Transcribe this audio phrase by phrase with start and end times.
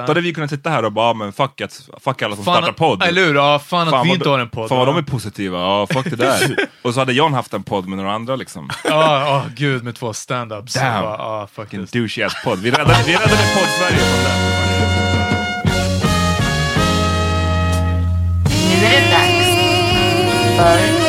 [0.00, 2.54] Då hade vi kunnat sitta här och bara, men fuck, it, fuck alla som Fan,
[2.54, 3.02] startar podd.
[3.02, 3.34] Eller hur?
[3.34, 4.68] Ja, fan, att Fan vi vad inte har en podd.
[4.68, 6.56] Fan vad de är positiva, ja fuck det där.
[6.82, 8.70] och så hade John haft en podd med några andra liksom.
[8.84, 10.74] Ja, ja, gud med två stand-ups.
[10.74, 11.04] Damn.
[11.04, 12.58] Ja, ja, Vilken douchey ass podd.
[12.58, 14.64] Vi räddade, vi räddade podd-Sverige från det.
[18.68, 19.44] Nu är det dags
[20.56, 21.04] för.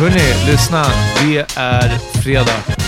[0.00, 0.84] Hörni, lyssna.
[1.20, 1.88] Det är
[2.22, 2.85] fredag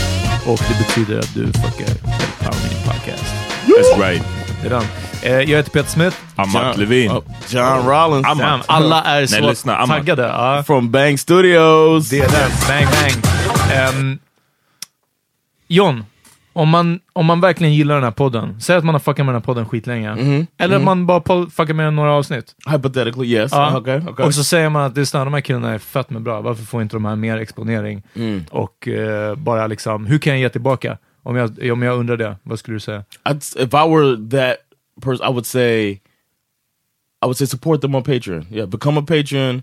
[0.48, 3.24] och det betyder att du fuckar med Power Meeting Podcast.
[3.66, 4.22] That's right.
[4.62, 4.82] Det är den.
[5.22, 6.16] Eh, jag heter Peter Smith.
[6.36, 7.10] Amat Levin.
[7.10, 8.38] Oh, John Rollins.
[8.38, 10.22] Damn, alla är så Nej, lyssna, taggade.
[10.22, 10.62] Ja.
[10.66, 12.08] from Bang Studios.
[12.08, 12.50] Det är den.
[12.68, 13.24] Bang, bang.
[13.72, 14.18] Ehm,
[15.68, 16.04] John,
[16.58, 19.34] om man, om man verkligen gillar den här podden, säg att man har fuckat med
[19.34, 20.46] den här podden skitlänge, Mm-hmm.
[20.58, 22.54] eller att man bara fuckar med några avsnitt.
[22.70, 23.50] Hypothetically, yes.
[23.52, 23.78] Ja.
[23.80, 24.26] Okay, okay.
[24.26, 26.64] Och så säger man att det är de här killarna är fett med bra, varför
[26.64, 28.02] får inte de här mer exponering?
[28.14, 28.44] Mm.
[28.50, 30.98] Och eh, bara liksom, hur kan jag ge tillbaka?
[31.22, 33.04] Om jag, om jag undrar det, vad skulle du säga?
[33.24, 34.56] I'd, if I were that
[35.04, 35.90] person, I would say,
[37.22, 38.46] I would say support them on Patreon.
[38.50, 39.62] Yeah, become a patron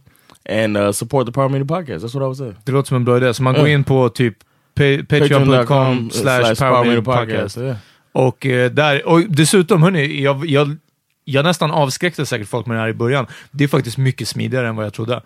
[0.50, 2.03] and uh, support the Power Media Podcast.
[2.05, 2.53] That's what I would say.
[2.66, 3.72] Det låter som en bra idé, så man går Mm.
[3.72, 4.38] in på typ
[4.75, 6.56] patreon.com slash
[7.03, 7.58] podcast.
[7.58, 7.78] Yeah.
[8.12, 10.78] Och, eh, där, och dessutom, hörni, jag, jag,
[11.24, 13.25] jag nästan avskräckte säkert folk med det här i början.
[13.52, 15.22] Det är faktiskt mycket smidigare än vad jag trodde.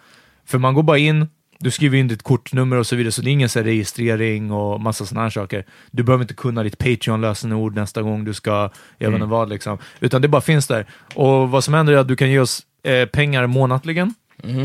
[0.46, 1.28] För man går bara in,
[1.59, 4.82] du skriver in ditt kortnummer och så vidare, så det är ingen så registrering och
[4.82, 5.66] massa sådana här saker.
[5.92, 9.78] Du behöver inte kunna ditt Patreon-lösenord nästa gång du ska, jag vet inte vad, liksom.
[10.00, 10.86] utan det bara finns där.
[11.16, 14.14] Och vad som händer är att du kan ge oss eh, pengar månatligen,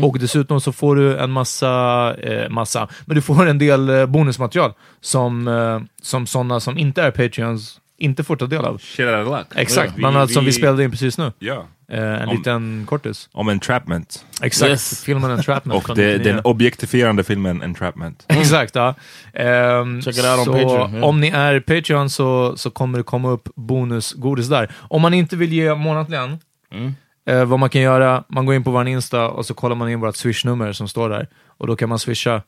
[0.03, 4.05] och dessutom så får du en massa, eh, massa, men du får en del eh,
[4.05, 8.77] bonusmaterial som, eh, som sådana som inte är Patreons inte får ta del av.
[8.77, 9.47] Shit out of luck.
[9.55, 11.31] Exakt, bland annat som vi spelade in precis nu.
[11.39, 11.65] Ja.
[11.91, 13.29] Eh, en Om- liten kortis.
[13.31, 14.25] Om entrapment.
[14.41, 15.03] Exakt, Yes.
[15.03, 15.75] filmen Entrapment.
[15.89, 16.23] Och det, 99.
[16.33, 18.25] den objektifierande filmen Entrapment.
[18.29, 18.95] Exakt, ja.
[19.33, 21.03] Ehm, Check it out on så Patreon.
[21.03, 24.71] Om ni är Patreon så, så kommer det komma upp bonusgodis där.
[24.77, 26.39] Om man inte vill ge månatligen,
[26.71, 26.95] Mm.
[27.25, 29.89] Eh, vad man kan göra, man går in på vår Insta och så kollar man
[29.89, 31.27] in vårt swishnummer som står där.
[31.47, 32.41] Och då kan man swisha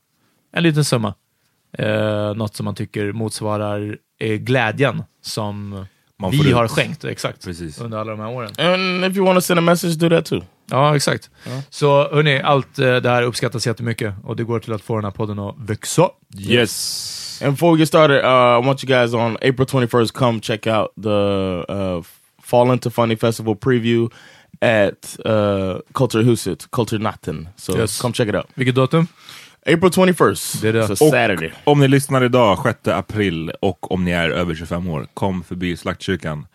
[0.51, 1.13] en liten summa.
[1.77, 5.85] Eh, något som man tycker motsvarar eh, glädjen som
[6.31, 6.55] vi ut.
[6.55, 7.81] har skänkt exakt Precis.
[7.81, 8.51] under alla de här åren.
[8.57, 10.41] And if you want to send a message, do that too.
[10.71, 11.29] Ja, exakt.
[11.69, 15.03] Så hörni, allt eh, det här uppskattas jättemycket och det går till att få den
[15.03, 16.09] här podden att växa.
[16.39, 17.41] Yes.
[17.43, 20.67] And before we get started, uh, I want you guys on April 21st, come check
[20.67, 21.09] out the
[21.73, 22.01] uh,
[22.43, 24.09] Fall Into Funny Festival preview
[24.61, 27.47] at uh, Culture Huset, Culture Natten.
[27.55, 28.01] So Yes.
[28.01, 28.45] come check it out.
[28.53, 29.07] Vilket datum?
[29.65, 30.61] April 21st.
[30.61, 30.89] Det är det.
[30.89, 31.53] Och Saturday.
[31.63, 35.77] om ni lyssnar idag, 6 april, och om ni är över 25 år, kom förbi
[35.77, 36.47] Slaktkyrkan.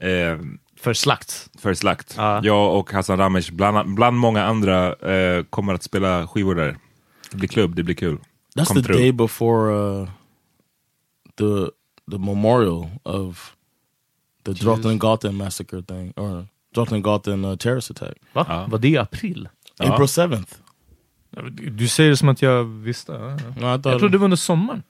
[0.00, 0.38] Eh,
[0.80, 1.48] För slakt.
[1.58, 2.14] för slakt.
[2.16, 2.40] Ja.
[2.44, 6.76] Jag och Hassan Ramesh, bland, bland många andra, eh, kommer att spela skivor där.
[7.30, 8.18] Det blir klubb, det blir kul.
[8.56, 9.00] That's Come the through.
[9.02, 10.08] day before uh,
[11.38, 11.70] the
[12.10, 13.52] the memorial of
[14.44, 18.14] the Drottninggatan massacre thing, or Drottninggatan uh, terrorist attack.
[18.32, 18.46] Va?
[18.48, 18.66] Ja.
[18.68, 19.48] Var det i april?
[19.78, 19.92] Ja.
[19.94, 20.44] April 7th.
[21.70, 23.12] Du säger det som att jag visste.
[23.12, 23.70] Ja, ja.
[23.70, 24.82] Jag trodde det var under sommaren.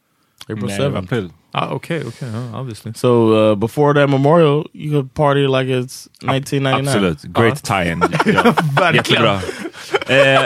[0.48, 0.98] April Nej, 7th.
[0.98, 1.32] april.
[1.52, 2.28] Ah, Okej, okej.
[2.52, 2.92] ja, obviously.
[2.94, 6.88] So uh, before that memorial, you could party like it's 1999.
[6.88, 8.02] Absolut, great tie-in.
[8.80, 8.92] Ja.
[8.94, 9.40] Jättebra.
[10.08, 10.42] Eh,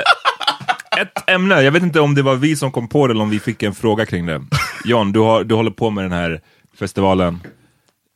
[1.00, 3.30] ett ämne, jag vet inte om det var vi som kom på det eller om
[3.30, 4.42] vi fick en fråga kring det.
[4.84, 6.40] John, du, har, du håller på med den här
[6.78, 7.40] festivalen,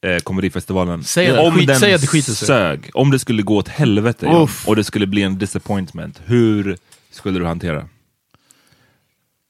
[0.07, 1.05] eh, komedifestivalen.
[1.05, 2.47] Säg om skit- den säg att det skiter sig.
[2.47, 4.69] sög, om det skulle gå åt helvete Uff.
[4.69, 6.77] och det skulle bli en disappointment, hur
[7.11, 7.89] skulle du hantera?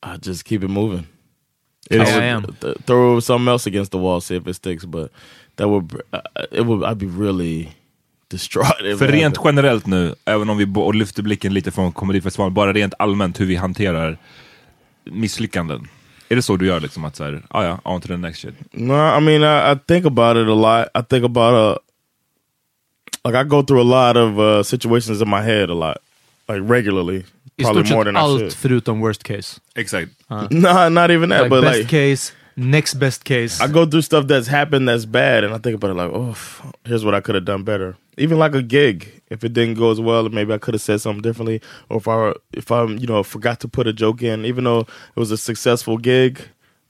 [0.07, 1.07] I just keep it moving.
[1.91, 2.45] Så- I am.
[2.61, 4.85] Th- throw something else against the wall, see if it sticks.
[4.85, 5.13] But
[5.57, 5.99] that would, uh,
[6.53, 6.83] it would.
[6.85, 7.69] I'd be really
[8.31, 8.77] distraught.
[8.77, 9.57] För it rent happened.
[9.57, 10.67] generellt nu, även om vi
[10.99, 14.19] lyfter blicken lite från komedifestivalen, bara rent allmänt hur vi hanterar
[15.05, 15.89] misslyckanden.
[16.33, 17.05] Är det så du gör liksom?
[17.05, 18.55] Att såhär, ah, ja, on to the next shit.
[18.73, 20.89] No, I mean I, I think about it a lot.
[20.95, 21.79] I think about a,
[23.29, 25.97] like I go through a lot of uh, situations in my head a lot,
[26.49, 27.25] like regularly,
[27.59, 28.53] I probably stort more sett than I allt should.
[28.55, 29.61] förutom worst case.
[29.75, 30.11] Exakt.
[30.51, 33.61] No, not even that, Like but best like case, next best case.
[33.61, 36.37] I go through stuff that's happened that's bad, and I think about it like, oh,
[36.85, 37.97] here's what I could have done better.
[38.19, 41.01] Even like a gig, if it didn't go as well, maybe I could have said
[41.01, 44.45] something differently, or if I if I you know forgot to put a joke in,
[44.45, 46.41] even though it was a successful gig,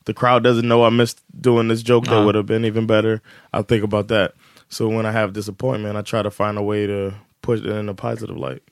[0.06, 2.24] the crowd doesn't know I missed doing this joke that Uh-huh.
[2.26, 3.22] would have been even better.
[3.52, 4.34] I think about that.
[4.68, 7.88] So when I have disappointment, I try to find a way to push it in
[7.88, 8.62] a positive light.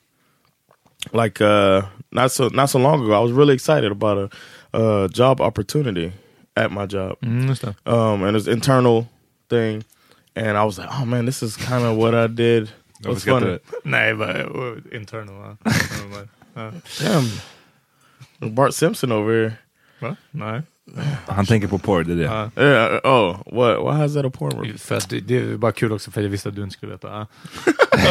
[1.13, 4.31] Like uh, not so not so long ago, I was really excited about
[4.73, 6.11] a uh, job opportunity
[6.65, 7.75] at my job Mm, just det.
[7.85, 9.05] um, and it's internal
[9.49, 9.83] thing.
[10.35, 12.69] And I was like, oh man, this is kind of what I did.
[13.01, 13.59] Varför What's skrattar funny?
[13.83, 13.89] du?
[13.89, 15.35] Nej, bara uh, internal.
[15.35, 15.57] va?
[16.55, 16.71] Ja.
[17.01, 19.53] Damn, Bart Simpson over here.
[19.99, 20.15] Va?
[20.31, 20.61] Nej.
[21.27, 22.23] Han tänker på porr, det är det.
[22.23, 22.63] Ja.
[22.63, 22.99] Yeah.
[23.03, 23.77] Oh, what?
[23.99, 24.51] Why is that a porn?
[24.51, 24.87] reference?
[24.87, 26.91] För att det, det är bara kul också för jag visste att du inte skulle
[26.91, 27.07] veta.
[27.07, 27.27] Ja.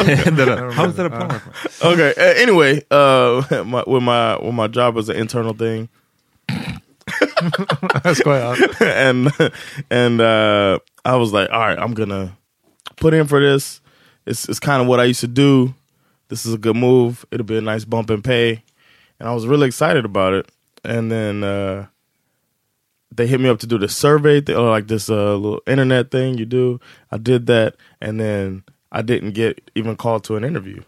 [0.05, 0.31] Det.
[0.77, 1.89] How's that a porn reference?
[1.89, 2.11] Okay.
[2.11, 5.89] uh, anyway, uh, my, with my with my job was an internal thing,
[8.05, 8.83] Jag skojar.
[8.83, 9.33] and
[9.91, 12.37] and uh, I was like, all right, I'm gonna
[12.97, 13.81] put in for this.
[14.27, 15.75] It's it's kind of what I used to do.
[16.29, 17.25] This is a good move.
[17.31, 18.63] It'll be a nice bump in pay,
[19.19, 20.51] and I was really excited about it.
[20.85, 21.87] And then uh,
[23.15, 26.39] they hit me up to do the survey, or like this uh, little internet thing
[26.39, 26.81] you do.
[27.11, 30.83] I did that, and then I didn't get even called to an interview.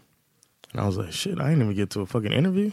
[0.73, 2.71] And I was like, shit, I didn't even get to a fucking interview.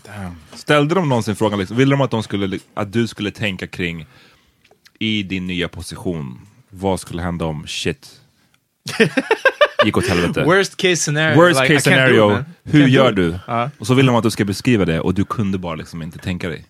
[0.55, 4.07] Ställde de någonsin frågan, liksom, ville de att, de skulle, att du skulle tänka kring
[4.99, 6.41] i din nya position,
[6.71, 8.21] vad skulle hända om shit
[9.85, 10.45] gick åt helvete?
[10.45, 11.37] Worst case scenario.
[11.37, 12.45] Worst like, case it, scenario, man.
[12.63, 13.29] hur gör du?
[13.29, 13.41] it.
[13.47, 13.71] Ja.
[13.79, 16.19] Och så vill de att du ska beskriva det och du kunde bara liksom inte
[16.19, 16.67] tänka dig.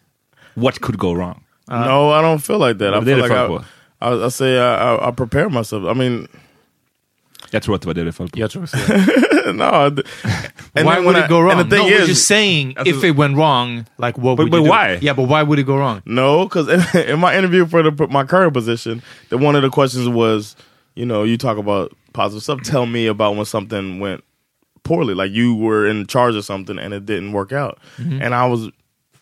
[0.54, 1.44] What could go wrong?
[1.68, 3.02] no, I don't feel like that.
[3.02, 3.64] I feel like I, på?
[4.00, 5.84] I, I say I, I, I prepare myself.
[5.84, 6.28] I mean,
[7.50, 8.38] Jag tror att det var det det föll på.
[8.38, 9.52] Jag tror också det.
[9.52, 10.00] no.
[10.74, 11.58] I- why would when it go wrong?
[11.60, 14.50] And the no, thing we're just saying if it went wrong, like what But- would
[14.50, 14.70] but you do?
[14.70, 14.98] why?
[15.00, 16.02] Yeah, but why would it go wrong?
[16.04, 16.80] No, because in,
[17.14, 20.56] in my interview for the, my current position, the one of the questions was,
[20.94, 22.62] you know, you talk about positive stuff.
[22.62, 24.22] Tell me about when something went
[24.82, 27.78] poorly, like you were in charge of something and it didn't work out.
[27.98, 28.22] Mm-hmm.
[28.22, 28.68] And I was,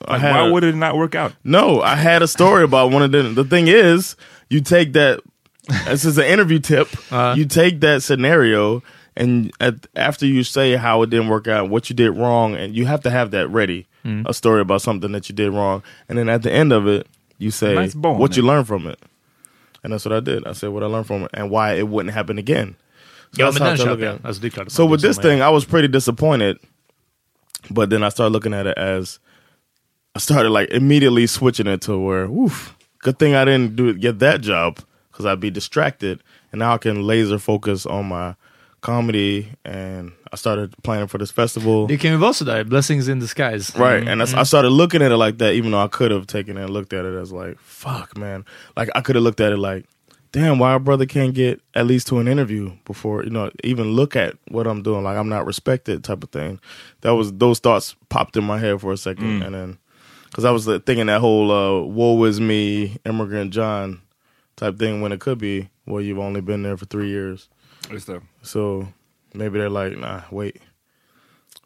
[0.06, 1.32] I Like, had why a- would it not work out?
[1.44, 3.34] no, I had a story about one of them.
[3.34, 4.16] The thing is,
[4.50, 5.20] you take that.
[5.86, 6.88] This is an interview tip.
[7.10, 8.82] You take that scenario,
[9.16, 12.74] and at, after you say how it didn't work out, what you did wrong, and
[12.74, 13.86] you have to have that ready.
[14.24, 17.08] A story about something that you did wrong, and then at the end of it,
[17.38, 19.00] you say Nice bone, what you learned from it.
[19.82, 20.46] And that's what I did.
[20.46, 22.76] I said what I learned from it and why it wouldn't happen again.
[23.32, 24.22] So Ja, that's how den I look köper at it.
[24.22, 26.58] Alltså, det klart So with this thing, I was pretty disappointed,
[27.68, 29.18] but then I started looking at it as
[30.14, 34.20] I started like immediately switching it to where, woof, good thing I didn't do get
[34.20, 34.78] that job
[35.16, 36.22] because I'd be distracted,
[36.52, 38.34] and now I can laser focus on my
[38.82, 41.88] comedy, and I started planning for this festival.
[41.88, 43.74] Kan ju vara sådär, blessings in disguise.
[43.78, 46.26] Right, and that's, I started looking at it like that, even though I could have
[46.26, 48.44] taken it and looked at it as like, fuck, man.
[48.76, 49.86] Like I could have looked at it like,
[50.32, 53.92] damn, why our brother can't get at least to an interview before you know even
[53.92, 56.60] look at what I'm doing, like I'm not respected, type of thing.
[57.00, 59.78] That was those thoughts popped in my head for a second, and then
[60.26, 64.02] because I was uh, thinking that whole uh, "woe is me, immigrant John"
[64.56, 67.48] type thing when it could be, well, you've only been there for three years,
[67.90, 68.20] Just det.
[68.42, 68.88] so
[69.34, 70.56] maybe they're like, nah, wait.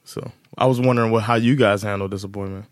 [0.05, 2.67] So I was wondering what how you guys handle disappointment.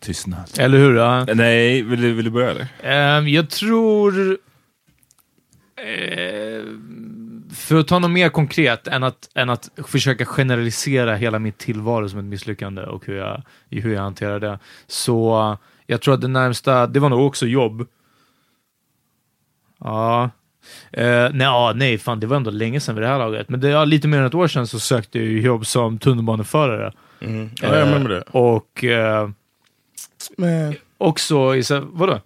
[0.00, 0.58] Tystnad.
[0.58, 0.94] Eller hur?
[0.96, 1.24] Ja.
[1.34, 2.68] Nej, vill du, vill du börja eller?
[2.82, 4.38] Ehm, jag tror...
[5.76, 6.64] eh,
[7.54, 12.08] för att ta något mer konkret än att, än att försöka generalisera hela mitt tillvaro
[12.08, 14.58] som ett misslyckande och hur jag, hur jag hanterar det.
[14.86, 17.86] Så jag tror att det närmsta, det var nog också jobb.
[19.80, 20.30] Ja.
[20.92, 23.48] Eh, nej, ja, nej, fan det var ändå länge sedan vid det här laget.
[23.48, 25.98] Men det, ja, lite mer än ett år sedan så sökte jag ju jobb som
[25.98, 26.92] tunnelbaneförare.
[27.20, 27.50] Mm.
[27.62, 28.34] I remember that.
[28.34, 29.28] Och eh,
[30.38, 32.20] Man, också i så, vadå?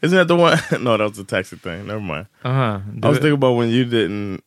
[0.00, 0.56] isn't that the one?
[0.84, 1.86] no, that was a taxi thing.
[1.86, 2.26] Never mind.
[2.42, 4.40] Aha, I du- was thinking about when you didn't,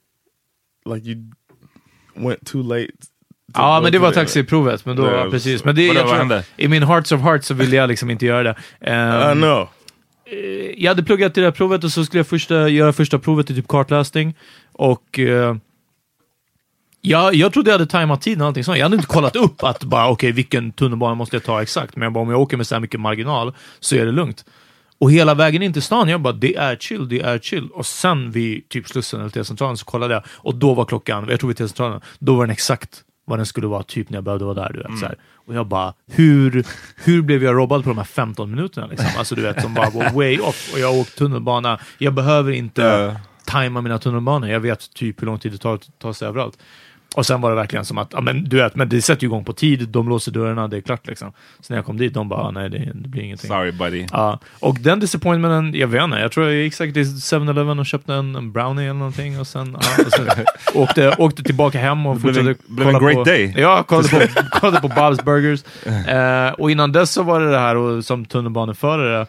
[0.85, 1.17] like you
[2.15, 2.91] went too late.
[3.53, 4.86] Ja, men det var taxiprovet.
[4.86, 5.63] Men då, Det- ja, precis.
[5.63, 6.44] Men det, jag tror, hände?
[6.58, 8.56] I min hearts of hearts så ville jag liksom inte göra det.
[8.82, 9.68] Ehm, I know.
[10.77, 13.50] jag hade pluggat till det här provet och så skulle jag första, göra första provet
[13.51, 14.34] i typ kartläsning.
[14.72, 15.56] Och eh,
[17.01, 18.77] ja, jag trodde jag hade tajmat tiden och allting sånt.
[18.77, 21.96] Jag hade inte kollat upp att bara okej, vilken tunnelbana måste jag ta exakt?
[21.96, 24.46] Men jag bara, om jag åker med så här mycket marginal så är det lugnt.
[25.01, 27.68] Och hela vägen in till stan, jag bara det är chill, det är chill.
[27.74, 31.39] Och sen vid typ Slussen eller T-centralen så kollade jag och då var klockan, jag
[31.39, 34.45] tror vid T-centralen, då var den exakt vad den skulle vara typ när jag behövde
[34.45, 34.74] vara där.
[34.74, 35.15] Du vet, så här.
[35.36, 38.88] Och jag bara, hur, hur blev jag robbad på de här 15 minuterna?
[38.88, 39.07] Liksom?
[39.17, 40.69] Alltså du vet, som bara var way off.
[40.74, 41.79] Och jag har åkt tunnelbana.
[41.98, 43.15] Jag behöver inte Ja.
[43.45, 44.50] tajma mina tunnelbanor.
[44.50, 46.57] Jag vet typ hur lång tid det tar att ta sig överallt.
[47.16, 49.28] Och sen var det verkligen som att, ja, men du vet, men det sätter ju
[49.28, 51.32] igång på tid, de låser dörrarna, det är klart liksom.
[51.60, 53.48] Så när jag kom dit, de bara, "Ah, nej det, det blir ingenting.
[53.48, 54.08] Sorry buddy.
[54.12, 57.86] Ja, och den disappointmenten, jag vet inte, jag tror jag gick säkert till 7-Eleven och
[57.86, 60.28] köpte en, en brownie eller någonting och sen, ja, och sen
[60.74, 63.54] åkte, åkte tillbaka hem och fortsatte blev en kolla great på, day.
[63.58, 65.63] Ja, kollade på, kollade på Bob's Burgers.
[66.10, 69.25] Eh, och innan dess så var det det här och, som tunnelbaneförare,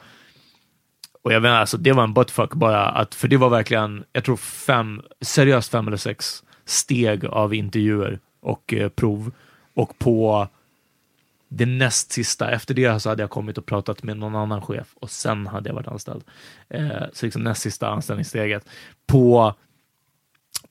[1.25, 4.05] och jag vet inte, alltså det var en buttfuck bara, att, för det var verkligen,
[4.13, 9.33] jag tror fem, seriöst fem eller sex steg av intervjuer och eh, prov.
[9.75, 10.49] Och på
[11.49, 14.95] det näst sista, efter det så hade jag kommit och pratat med någon annan chef
[14.95, 16.25] och sen hade jag varit anställd.
[16.69, 18.69] Eh, så liksom näst sista anställningssteget.
[19.07, 19.55] På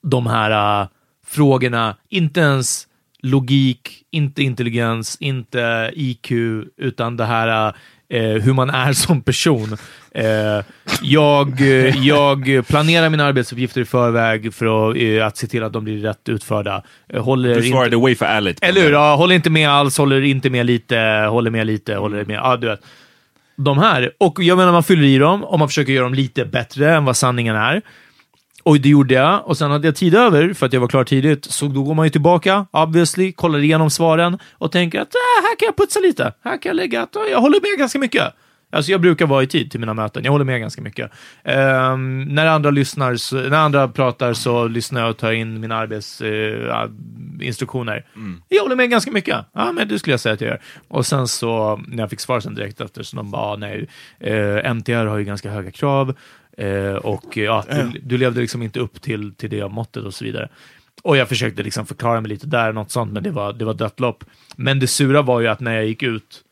[0.00, 0.88] de här äh,
[1.26, 2.88] frågorna, inte ens
[3.18, 6.32] logik, inte intelligens, inte IQ,
[6.76, 7.74] utan det här eh,
[8.18, 9.76] hur man är som person.
[10.14, 10.64] Eh,
[11.02, 15.72] jag, eh, jag planerar mina arbetsuppgifter i förväg för att, eh, att se till att
[15.72, 16.82] de blir rätt utförda.
[17.08, 18.58] Eh, håller Du svarade inte, way för ärligt.
[18.62, 18.92] eller hur?
[18.92, 20.98] Ja, håller inte med alls, håller inte med lite,
[21.30, 22.36] håller med lite, håller med...
[22.36, 22.80] Ja, du vet.
[23.56, 24.10] De här.
[24.18, 27.04] Och jag menar, man fyller i dem och man försöker göra dem lite bättre än
[27.04, 27.82] vad sanningen är.
[28.62, 29.46] Och det gjorde jag.
[29.46, 31.44] Och sen hade jag tid över, för att jag var klar tidigt.
[31.44, 35.56] Så då går man ju tillbaka, obviously, kollar igenom svaren och tänker att äh, här
[35.56, 36.32] kan jag putsa lite.
[36.44, 38.32] Här kan jag lägga att jag håller med ganska mycket.
[38.72, 40.24] Alltså jag brukar vara i tid till mina möten.
[40.24, 41.10] Jag håller med ganska mycket.
[41.44, 45.76] Ehm, när andra lyssnar, så, när andra pratar så lyssnar jag och tar in mina
[45.76, 48.06] arbetsinstruktioner.
[48.48, 49.36] Jag håller med ganska mycket.
[49.52, 50.60] Ja, men det skulle jag säga att jag gör.
[50.88, 53.88] Och sen så, när jag fick svar sen direkt efter, så de bara, ah, nej,
[54.20, 56.14] eh, MTR har ju ganska höga krav.
[56.56, 60.24] Eh, och ja, du, du levde liksom inte upp till, till det måttet och så
[60.24, 60.48] vidare.
[61.02, 63.74] Och jag försökte liksom förklara mig lite där, något sånt, men det var, det var
[63.74, 64.24] dött lopp.
[64.56, 66.42] Men det sura var ju att när jag gick ut,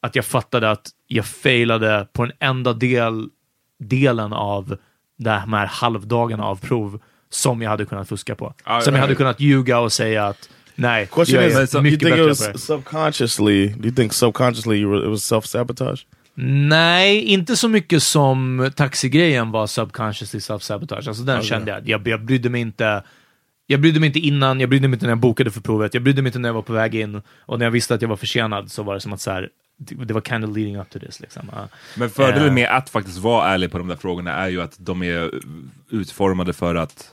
[0.00, 3.28] att jag fattade att jag failade på den enda del,
[3.78, 4.76] delen av
[5.16, 8.54] de här halvdagarna av prov som jag hade kunnat fuska på.
[8.64, 11.74] Ja, som ja, jag hade kunnat ljuga och säga att nej, Question jag är is,
[11.74, 12.58] mycket bättre was på det.
[12.58, 13.68] subconsciously?
[13.68, 16.06] Do you think subconsciously you were, it was self sabotage?
[16.40, 21.08] Nej, inte så mycket som taxigrejen var subconsciously self-sabotage.
[21.08, 21.88] Alltså den kände jag.
[21.88, 22.08] jag.
[22.08, 23.02] Jag brydde mig inte.
[23.66, 26.02] Jag brydde mig inte innan, jag brydde mig inte när jag bokade för provet, jag
[26.02, 28.08] brydde mig inte när jag var på väg in och när jag visste att jag
[28.08, 30.90] var försenad så var det som att så här, det var kind of leading up
[30.90, 31.20] to this.
[31.20, 31.50] Liksom.
[31.52, 31.68] Ja.
[31.96, 32.54] Men fördelen Eh.
[32.54, 35.30] med att faktiskt vara ärlig på de där frågorna är ju att de är
[35.90, 37.10] utformade för att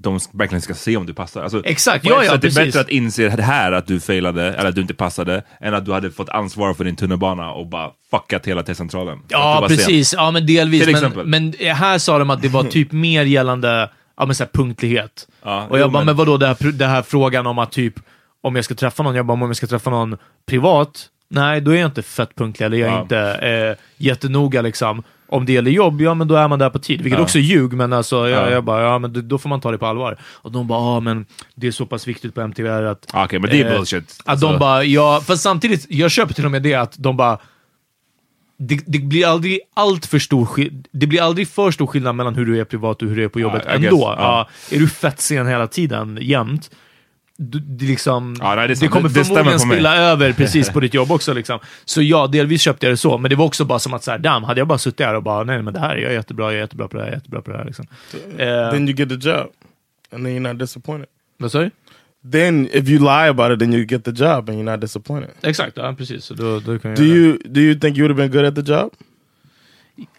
[0.00, 1.42] de verkligen ska se om du passar.
[1.42, 2.58] Alltså, Exakt, ja, ja, är det precis.
[2.58, 5.84] bättre att inse det här att du failade, eller att du inte passade, än att
[5.84, 9.18] du hade fått ansvar för din tunnelbana och bara fuckat hela T-centralen.
[9.28, 9.76] Ja, sen.
[9.76, 10.12] precis.
[10.14, 10.82] Ja, men delvis.
[10.84, 11.26] Till Men, exempel.
[11.26, 15.28] men här sa de att det var typ mer gällande ja, men så här punktlighet.
[15.44, 17.72] Ja, och jag jo, bara, men- men vadå, det här, det här frågan om att
[17.72, 17.94] typ,
[18.42, 21.70] om jag ska träffa någon, jag bara, om jag ska träffa någon privat, nej, då
[21.70, 23.02] är jag inte fett punktlig, eller jag är Ja.
[23.02, 25.02] inte eh, jättenoga liksom.
[25.28, 27.00] Om det gäller jobb, ja men då är man där på tid.
[27.02, 27.22] Vilket Ja.
[27.24, 28.50] också är ljug, men alltså, jag, Ja.
[28.50, 30.18] jag bara, ja men då- får man ta det på allvar.
[30.22, 33.06] Och de bara, ja men det är så pass viktigt på MTVR att...
[33.12, 34.20] Ah, Okej, men det är eh, bullshit.
[34.24, 37.38] Att de bara, ja, fast samtidigt, jag köper till och med det att de bara,
[38.58, 40.48] det, det blir aldrig allt för stor
[40.92, 43.28] Det blir aldrig för stor skillnad mellan hur du är privat och hur du är
[43.28, 43.80] på jobbet I ändå.
[43.88, 44.16] guess, ja.
[44.18, 46.70] Ja, är du fett sen hela tiden, jämt,
[47.40, 50.94] du, det, liksom, Ja, nej, det det, kommer Det- förmodligen spilla över precis på ditt
[50.94, 51.32] jobb också.
[51.34, 51.58] Liksom.
[51.84, 54.10] Så ja, delvis köpte jag det så, men det var också bara som att så
[54.10, 56.14] här, damn, hade jag bara suttit här och bara, nej men det här, jag är
[56.14, 57.64] jättebra, jag är jättebra på det här, jag är jättebra på det här.
[57.64, 57.86] Liksom.
[58.38, 59.46] Eh, Then you get the job,
[60.12, 61.08] and then you're not disappointed.
[61.38, 61.70] vad sa du?
[62.32, 65.30] Then if you lie about it, then you get the job, and you're not disappointed.
[65.42, 66.24] Exakt, ja precis.
[66.24, 67.08] Så då, då kan jag Do det.
[67.08, 68.90] you do you think you would have been good at the job?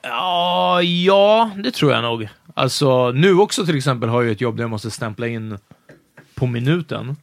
[0.02, 2.28] Ja, ja, det tror jag nog.
[2.54, 5.58] Alltså, nu också till exempel har jag ett jobb där jag måste stämpla in
[6.40, 7.16] på minuten.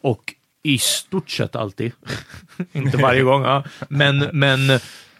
[0.00, 1.92] Och i stort sett alltid.
[2.72, 3.64] Inte varje gång, ja.
[3.88, 4.58] Men, men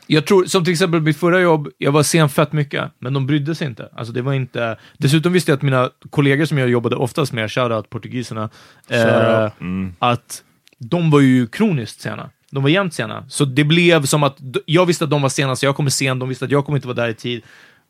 [0.06, 3.26] jag tror, som till exempel mitt förra jobb, jag var sen fett mycket, men de
[3.26, 3.88] brydde sig inte.
[3.96, 4.76] Alltså det var inte...
[4.98, 8.50] Dessutom visste jag att mina kollegor som jag jobbade oftast med, shoutout portugiserna,
[8.88, 9.94] eh, Shoutout.
[9.98, 10.42] att
[10.78, 12.30] de var ju kroniskt sena.
[12.50, 13.24] De var jämt sena.
[13.28, 16.18] Så det blev som att jag visste att de var sena, så jag kommer sen.
[16.18, 17.42] De visste att jag kommer inte vara där i tid.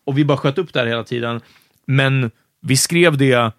[0.07, 1.41] Och vi bara sköt upp där hela tiden.
[1.87, 2.31] Men
[2.63, 3.53] vi skrev det,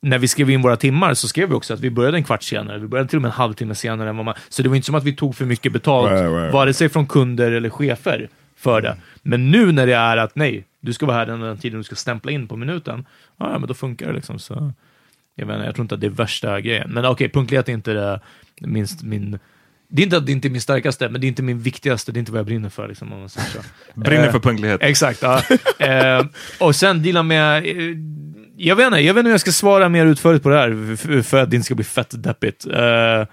[0.00, 2.42] när vi skrev in våra timmar, så skrev vi också att vi började en kvart
[2.42, 2.78] senare.
[2.78, 4.34] Vi började till och med en halvtimme senare än vad man...
[4.48, 6.52] Så det var inte som att vi tog för mycket betalt, Right, right.
[6.52, 8.96] vare sig från kunder eller chefer, för det.
[9.22, 11.84] Men nu när det är att nej, du ska vara här den, den tiden du
[11.84, 14.38] ska stämpla in på minuten, ja, ja, men då funkar det liksom.
[14.38, 14.72] Så,
[15.34, 16.90] jag, menar, jag tror inte att det är värsta grejen.
[16.90, 18.20] Men okej, punktlighet är inte det
[18.60, 19.38] minst min...
[19.88, 22.12] Det är inte att det inte är min starkaste, men det är inte min viktigaste.
[22.12, 22.88] Det är inte vad jag brinner för.
[22.88, 23.58] Liksom, om man säger så.
[23.94, 24.82] Brinner Eh, för punktlighet.
[24.82, 25.22] Exakt.
[25.22, 25.42] Ja.
[25.86, 26.26] eh,
[26.60, 27.64] och sen deala med...
[28.58, 31.22] Jag vet inte, jag vet inte hur jag ska svara mer utförligt på det här
[31.22, 32.66] för att det inte ska bli fett deppigt.
[32.66, 33.26] Uh,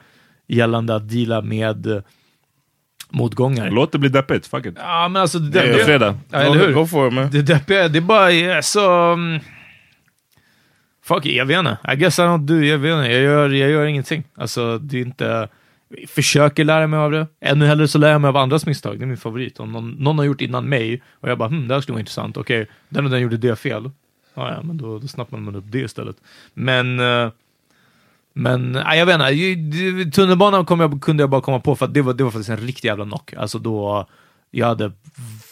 [0.48, 2.04] gällande att deala med
[3.10, 3.70] motgångar.
[3.72, 4.74] Låt det bli deppigt, fuck it.
[4.78, 5.86] Ja, men alltså det Det är deppiga...
[5.86, 6.18] fredag.
[6.30, 6.74] Ja, eller hur?
[6.74, 7.30] Go for it man.
[7.32, 9.12] Det deppiga, det är bara så...
[9.14, 9.40] mm,
[11.06, 11.78] Fuck it, jag vet inte.
[11.94, 13.12] I guess I don't do, jag vet inte.
[13.12, 14.24] Jag gör, jag gör ingenting.
[14.36, 15.48] Alltså, det är inte...
[15.98, 17.28] Jag försöker lära mig av det.
[17.42, 19.00] Ännu hellre så lär jag mig av andras misstag.
[19.00, 19.60] Det är min favorit.
[19.60, 22.00] Om någon, någon har gjort innan mig och jag bara, hm, det här skulle vara
[22.00, 22.38] intressant.
[22.38, 23.92] Okej, den och den gjorde det fel.
[24.34, 26.16] Ja, men då, då snappar man upp det istället.
[26.54, 27.00] Men...
[27.00, 27.30] eh,
[28.36, 31.94] men nej, jag vet inte, tunnelbanan kom jag, kunde jag bara komma på för att
[31.94, 33.34] det var, det var faktiskt en riktig jävla knock.
[33.34, 34.08] Alltså då,
[34.52, 34.92] jag hade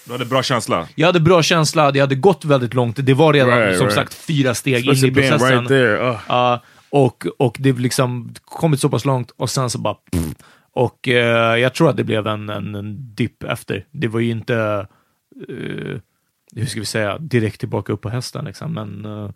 [0.05, 0.87] Du hade bra känsla.
[0.95, 3.05] jag hade bra känsla, det hade gått väldigt långt.
[3.05, 3.95] Det var redan Right, som right.
[3.95, 5.57] sagt fyra steg in Especially i being processen.
[5.57, 6.09] right there.
[6.09, 6.19] Uh.
[6.27, 9.93] Ja, och, och det liksom kommit så pass långt och sen så bara...
[9.93, 10.23] Pff,
[10.73, 13.85] och eh, jag tror att det blev en, en, en dipp efter.
[13.91, 14.87] Det var ju inte,
[15.49, 15.99] eh,
[16.55, 18.73] hur ska vi säga, direkt tillbaka upp på hästen liksom.
[18.73, 19.29] Men, eh,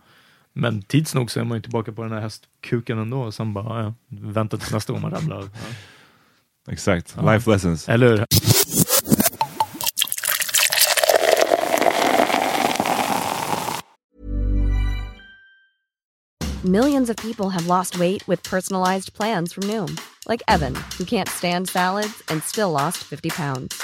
[0.53, 3.21] men tids nog så är man ju tillbaka på den här hästkuken ändå.
[3.21, 5.39] Och sen bara, ja, vänta tills nästa gång man ramlar.
[5.53, 6.71] Ja.
[6.71, 7.15] Exakt.
[7.21, 7.89] Life lessons.
[7.89, 8.25] Eller hur?
[16.63, 21.29] Millions of people have lost weight with personalized plans from Noom, like Evan, who can't
[21.29, 23.83] stand salads and still lost 50 pounds.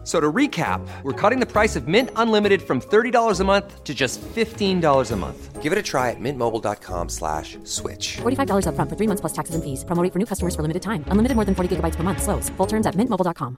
[0.00, 3.84] F- So to recap, we're cutting the price of Mint Unlimited from $30 a month
[3.84, 5.62] to just $15 a month.
[5.62, 8.18] Give it a try at mintmobile.com slash switch.
[8.22, 9.84] $45 upfront for three months plus taxes and fees.
[9.84, 11.04] Promo for new customers for limited time.
[11.10, 12.22] Unlimited more than 40 gigabytes per month.
[12.22, 12.50] Slows.
[12.56, 13.56] Full terms at mintmobile.com.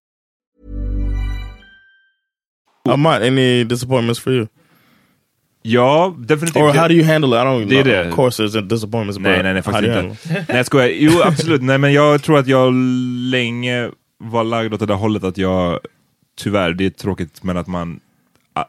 [2.88, 4.46] Amat, any disappointments for you?
[5.64, 6.57] Ja, definitivt.
[6.62, 7.38] Or how do you handle it?
[7.38, 7.92] I don't Det är know.
[7.92, 8.09] det.
[8.09, 10.28] Of course there's disappointments, Nej, but nej, nej, how faktiskt do you inte.
[10.28, 10.88] handle nej, jag skojar.
[10.88, 11.62] Jo, absolut.
[11.62, 12.72] Nej, men jag tror att jag
[13.31, 15.78] länge var lagd åt det där hållet att jag,
[16.42, 18.00] tyvärr, det är tråkigt, men att man,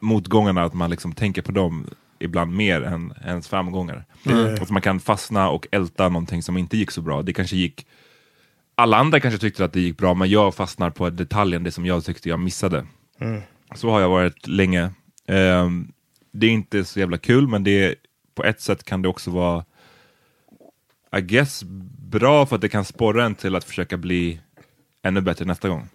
[0.00, 1.86] motgångarna, att man liksom tänker på dem
[2.18, 4.04] ibland mer än ens framgångar.
[4.60, 7.22] Att man kan fastna och älta någonting som inte gick så bra.
[7.22, 7.86] Det kanske gick,
[8.74, 11.86] alla andra kanske tyckte att det gick bra, men jag fastnar på detaljen, det som
[11.86, 12.86] jag tyckte jag missade.
[13.74, 14.90] Så har jag varit länge.
[15.28, 15.92] Ehm,
[16.32, 17.94] det är inte så jävla kul, men det är,
[18.34, 19.64] på ett sätt kan det också vara
[21.16, 21.62] I guess
[22.10, 24.40] bra för att det kan sporra en till att försöka bli
[25.02, 25.88] ännu bättre nästa gång.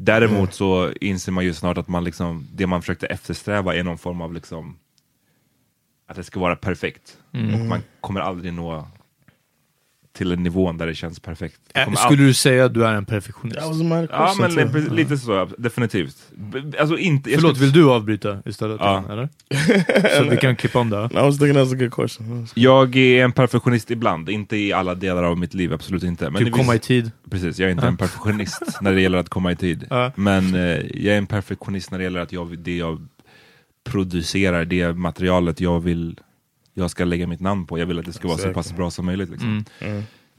[0.00, 3.98] Däremot så inser man ju snart att man liksom, det man försökte eftersträva är någon
[3.98, 4.78] form av liksom
[6.06, 7.18] att det ska vara perfekt.
[7.32, 8.86] Och man kommer aldrig nå
[10.18, 11.60] till en nivån där det känns perfekt.
[11.74, 13.58] Det Äh, skulle du säga att du är en perfektionist?
[14.10, 14.78] Ja, men too.
[14.80, 16.16] li- lite så, definitivt.
[16.80, 17.30] Alltså inte...
[17.30, 18.76] Förlåt, skulle- vill du avbryta istället?
[18.80, 19.04] Ja.
[19.10, 19.28] Eller?
[20.18, 21.08] Så vi kan klippa om det.
[21.12, 22.46] I was thinking that's a good question.
[22.54, 26.30] Jag är en perfektionist ibland, inte i alla delar av mitt liv, absolut inte.
[26.30, 27.10] Men Typ komma i tid.
[27.30, 29.86] Precis, jag är inte en perfektionist när det gäller att komma i tid.
[29.90, 30.12] Ja.
[30.16, 30.60] Men eh,
[30.94, 33.06] jag är en perfektionist när det gäller att jag, det jag
[33.84, 36.20] producerar, det materialet jag vill
[36.78, 37.78] jag ska lägga mitt namn på.
[37.78, 39.30] Jag vill att det ska vara så pass bra som möjligt.
[39.30, 39.64] Liksom.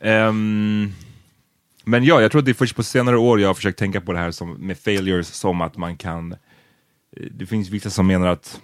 [0.02, 0.94] Ehm,
[1.86, 4.02] men ja, jag tror att det är först på senare år jag har försökt tänka
[4.02, 6.32] på det här som, med failures som att man kan...
[6.32, 6.38] eh,
[7.32, 8.62] Det finns vissa som menar att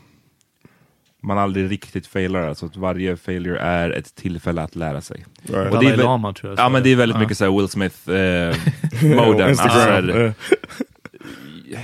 [1.22, 5.26] man aldrig riktigt failar, alltså att varje failure är ett tillfälle att lära sig.
[5.44, 5.74] Right.
[5.74, 6.60] Och det är Lama tror jag.
[6.60, 7.20] Ja men det är väldigt Ja.
[7.22, 9.50] mycket såhär Will Smith-moden.
[9.50, 10.10] Instagram.
[10.10, 10.34] alltså.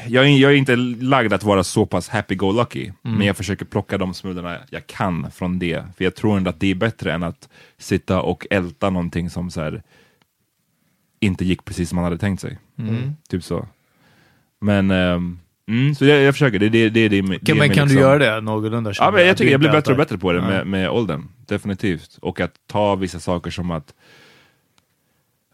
[0.07, 3.17] Jag, är, jag är inte lagd att vara så pass happy-go-lucky, Mm.
[3.17, 5.83] men jag försöker plocka de smulorna jag kan från det.
[5.97, 9.51] För jag tror ändå att det är bättre än att sitta och älta någonting som
[9.51, 9.83] så här,
[11.19, 12.57] inte gick precis som man hade tänkt sig.
[12.79, 13.15] Mm.
[13.29, 13.67] Typ så.
[14.61, 16.59] Men, ehm, mm, så jag, jag försöker.
[16.59, 18.93] Det, det, det, det, det, Kan, men kan du göra det någorlunda?
[18.99, 20.47] Ja, men jag tycker jag blir Det bättre och bättre på det Ja.
[20.47, 21.27] med, med åldern.
[21.47, 22.17] Definitivt.
[22.21, 23.93] Och att ta vissa saker som att...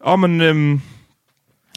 [0.04, 0.41] Ja men...
[0.41, 0.82] ehm,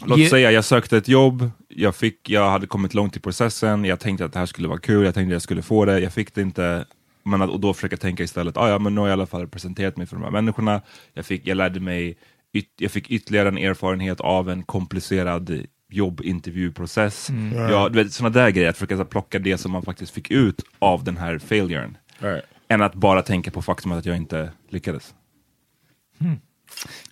[0.05, 3.85] låt Ge- säga, jag sökte ett jobb, jag, fick, jag hade kommit långt i processen,
[3.85, 5.99] jag tänkte att det här skulle vara kul, jag tänkte att jag skulle få det,
[5.99, 6.85] jag fick det inte.
[7.23, 9.25] Men att, och då försöka tänka istället, ah, ja men nu har jag i alla
[9.25, 10.81] fall presenterat mig för de här människorna,
[11.13, 12.17] jag, fick, jag lärde mig,
[12.53, 17.29] yt, jag fick ytterligare en erfarenhet av en komplicerad jobbintervjuprocess.
[17.55, 20.13] Ja, du vet, sådana där grejer, att försöka så här plocka det som man faktiskt
[20.13, 21.97] fick ut av den här failuren.
[22.19, 22.43] Right.
[22.67, 25.13] Än att bara tänka på faktumet att jag inte lyckades.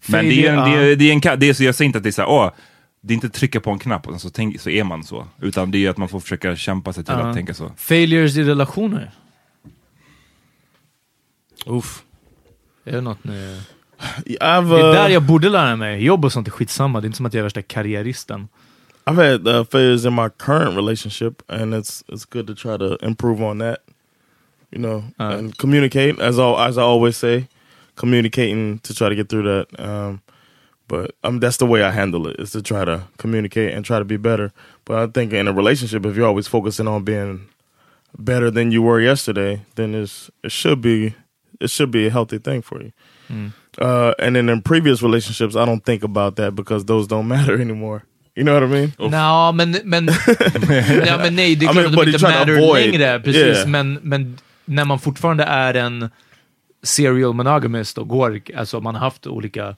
[0.07, 1.97] Men det är, en, det, är, det är en, det är så jag säger inte
[1.97, 2.51] att det är så här, åh,
[3.01, 5.27] det är inte trycka på en knapp och så, tänk, så är man så.
[5.41, 7.27] Utan det är ju att man får försöka kämpa sig till Ja.
[7.27, 7.71] att tänka så.
[7.77, 9.11] Failures i relationer.
[11.65, 12.03] Oof.
[12.85, 13.59] Är det något ni...
[14.25, 16.03] I've, Det är uh, där jag borde lära mig.
[16.03, 17.01] Jobb och sånt är skitsamma.
[17.01, 18.47] Det är inte som att jag är värsta karriäristen.
[19.05, 23.05] I've had uh, failures in my current relationship, and it's it's good to try to
[23.05, 23.77] improve on that.
[24.71, 25.37] You know, Uh.
[25.37, 27.47] and communicate as all as I always say,
[27.95, 29.79] communicating to try to get through that.
[29.79, 30.21] Um,
[30.89, 33.99] but um, that's the way I handle it is to try to communicate and try
[33.99, 34.51] to be better.
[34.85, 37.39] But I think in a relationship, if you're always focusing on being
[38.17, 41.13] better than you were yesterday, then it's it should be
[41.61, 42.91] it should be a healthy thing for you.
[43.77, 47.61] Uh, and then in previous relationships, I don't think about that because those don't matter
[47.61, 48.01] anymore.
[48.35, 48.93] You know what I mean?
[48.99, 50.07] Nå, men, men,
[51.07, 53.19] ja, men nej, det är I mean, att de inte matter längre.
[53.19, 53.67] Precis, Yeah.
[53.67, 56.09] men, men när man fortfarande är en
[56.83, 59.75] serial monogamist och går, alltså man har haft olika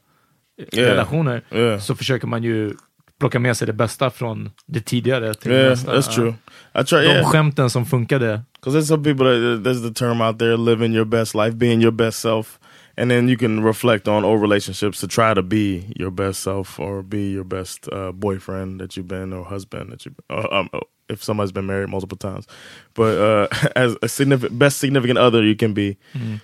[0.73, 0.89] Yeah.
[0.91, 1.79] relationer, Yeah.
[1.79, 2.73] så försöker man ju
[3.19, 5.91] plocka med sig det bästa från det tidigare till det Yeah, nästa.
[5.93, 6.33] that's true.
[6.81, 6.97] I try.
[6.99, 8.41] De Yeah, skämten som funkade.
[8.59, 11.81] because there's some people that there's the term out there, living your best life, being
[11.81, 12.59] your best self,
[13.01, 16.79] and then you can reflect on old relationships to try to be your best self
[16.79, 20.13] or be your best uh, boyfriend that you've been or husband that you.
[20.29, 20.69] Uh, um,
[21.09, 22.45] if somebody's been married multiple times,
[22.93, 25.97] but uh, as a significant best significant other you can be.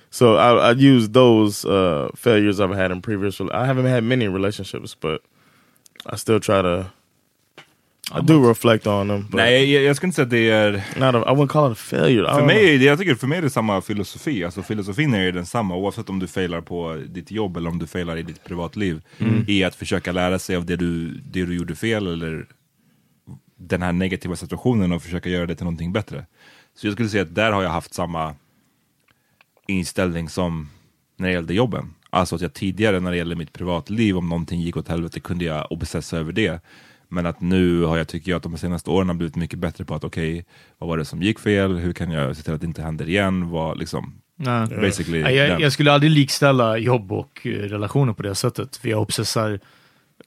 [0.10, 3.39] So I, I use those uh, failures I've had in previous.
[3.39, 5.22] I haven't had many relationships, but
[6.08, 6.91] I still try to.
[8.15, 9.28] I do reflect on them.
[9.34, 10.72] Nej, jag, jag skulle inte säga att det är...
[10.72, 12.34] not a, I wouldn't call it a failure.
[12.34, 14.43] För mig, jag tycker för mig är det samma filosofi.
[14.43, 17.88] Alltså filosofin är ju densamma oavsett om du failar på ditt jobb eller om du
[17.88, 19.02] failar i ditt privatliv.
[19.48, 22.46] I att försöka lära sig av det du, det du gjorde fel eller
[23.58, 26.26] den här negativa situationen och försöka göra det till någonting bättre.
[26.76, 28.36] Så jag skulle säga att där har jag haft samma
[29.67, 30.70] inställning som
[31.17, 31.93] när det gällde jobben.
[32.10, 35.46] Alltså att jag tidigare när det gällde mitt privatliv, om någonting gick åt helvete kunde
[35.46, 36.62] jag obsessa över det.
[37.10, 39.86] Men att nu har jag, tycker jag, att de senaste åren har blivit mycket bättre
[39.86, 40.46] på att okej,
[40.78, 41.78] vad var det som gick fel?
[41.78, 43.50] Hur kan jag se till att det inte händer igen?
[43.50, 44.67] Vad, liksom, Nej.
[44.67, 48.89] basically Nej, jag, jag skulle aldrig likställa jobb och eh, relationer på det sättet, för
[48.89, 49.60] jag obsessar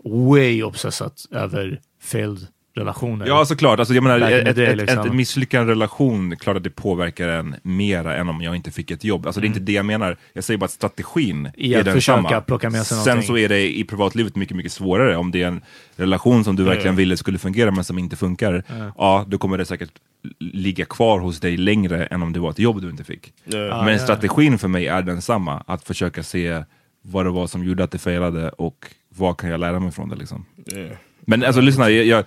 [0.05, 3.26] way obsessat över failed relationer.
[3.26, 5.06] Ja såklart, alltså, jag menar, ett, the day, ett, liksom.
[5.06, 9.04] ett misslyckad relation, klart att det påverkar en mera än om jag inte fick ett
[9.04, 9.26] jobb.
[9.26, 11.85] Alltså det är inte det jag menar, jag säger bara att strategin I är att
[11.85, 12.22] densamma.
[12.22, 13.26] försöka plocka med sig Sen någonting.
[13.26, 15.16] så är det i privatlivet mycket, mycket svårare.
[15.16, 15.61] Om det är en
[15.96, 18.64] relation som du verkligen ville skulle fungera men som inte funkar,
[18.98, 19.92] ja då kommer det säkert
[20.38, 23.33] ligga kvar hos dig längre än om det var ett jobb du inte fick.
[23.54, 23.85] Yeah.
[23.85, 26.62] men strategin för mig är densamma, att försöka se
[27.02, 30.09] vad det var som gjorde att det failade och vad kan jag lära mig från
[30.09, 30.44] det liksom.
[30.72, 30.96] Yeah.
[31.20, 32.24] Men alltså lyssna, jag, jag,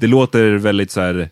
[0.00, 1.28] det låter väldigt så här,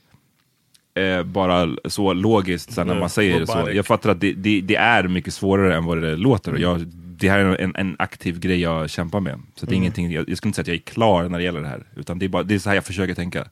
[0.95, 3.71] eh, bara så logiskt så här, när Ja, man säger det så.
[3.73, 6.53] Jag fattar att det, det, det är mycket svårare än vad det låter.
[6.53, 9.43] Och jag, det här är en, en aktiv grej jag kämpar med.
[9.55, 11.45] Så det är ingenting, jag, jag skulle inte säga att jag är klar när det
[11.45, 11.83] gäller det här.
[11.97, 13.49] Utan det är, bara, det är så här jag försöker tänka.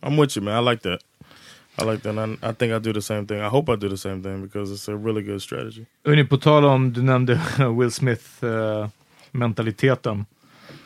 [0.00, 0.64] I'm with you, man.
[0.68, 1.00] I like that.
[1.82, 2.18] I like that.
[2.18, 3.38] And I, think I do the same thing.
[3.38, 5.84] I hope I do the same thing because it's a really good strategy.
[6.04, 7.40] Hörrni, på tal om, du nämnde
[7.78, 7.90] Will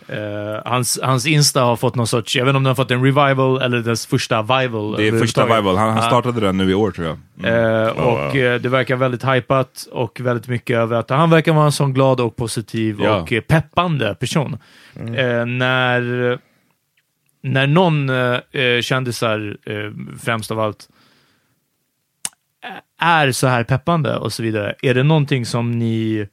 [0.07, 0.73] Smith-mentaliteten.
[0.73, 3.05] hans, hans Insta har fått någon sorts, jag vet inte om den har fått en
[3.05, 4.97] revival eller dess första vival.
[4.97, 5.57] Det är första.
[5.57, 7.19] Vival, han, han startade den nu i år tror jag.
[7.39, 7.85] Mm.
[7.87, 11.65] Eh, och eh, det verkar väldigt hypat och väldigt mycket över att han verkar vara
[11.65, 13.17] en sån glad och positiv Ja.
[13.21, 14.59] och peppande person.
[14.97, 16.39] Eh, när,
[17.43, 19.57] när någon eh, kändisar,
[20.25, 20.89] främst av allt,
[23.01, 26.29] är så här peppande och så vidare, är det någonting som ni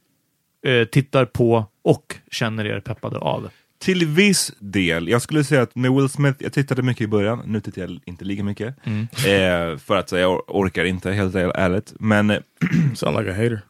[0.66, 3.48] eh, tittar på och känner er peppade av?
[3.80, 5.08] Till viss del.
[5.08, 8.00] Jag skulle säga att med Will Smith, jag tittade mycket i början, nu tittar jag
[8.04, 8.74] inte lika mycket.
[8.86, 11.92] Eh, för att säga, jag or- orkar inte helt ärligt.
[12.00, 12.38] Men eh,
[12.94, 13.60] Sound like a hater.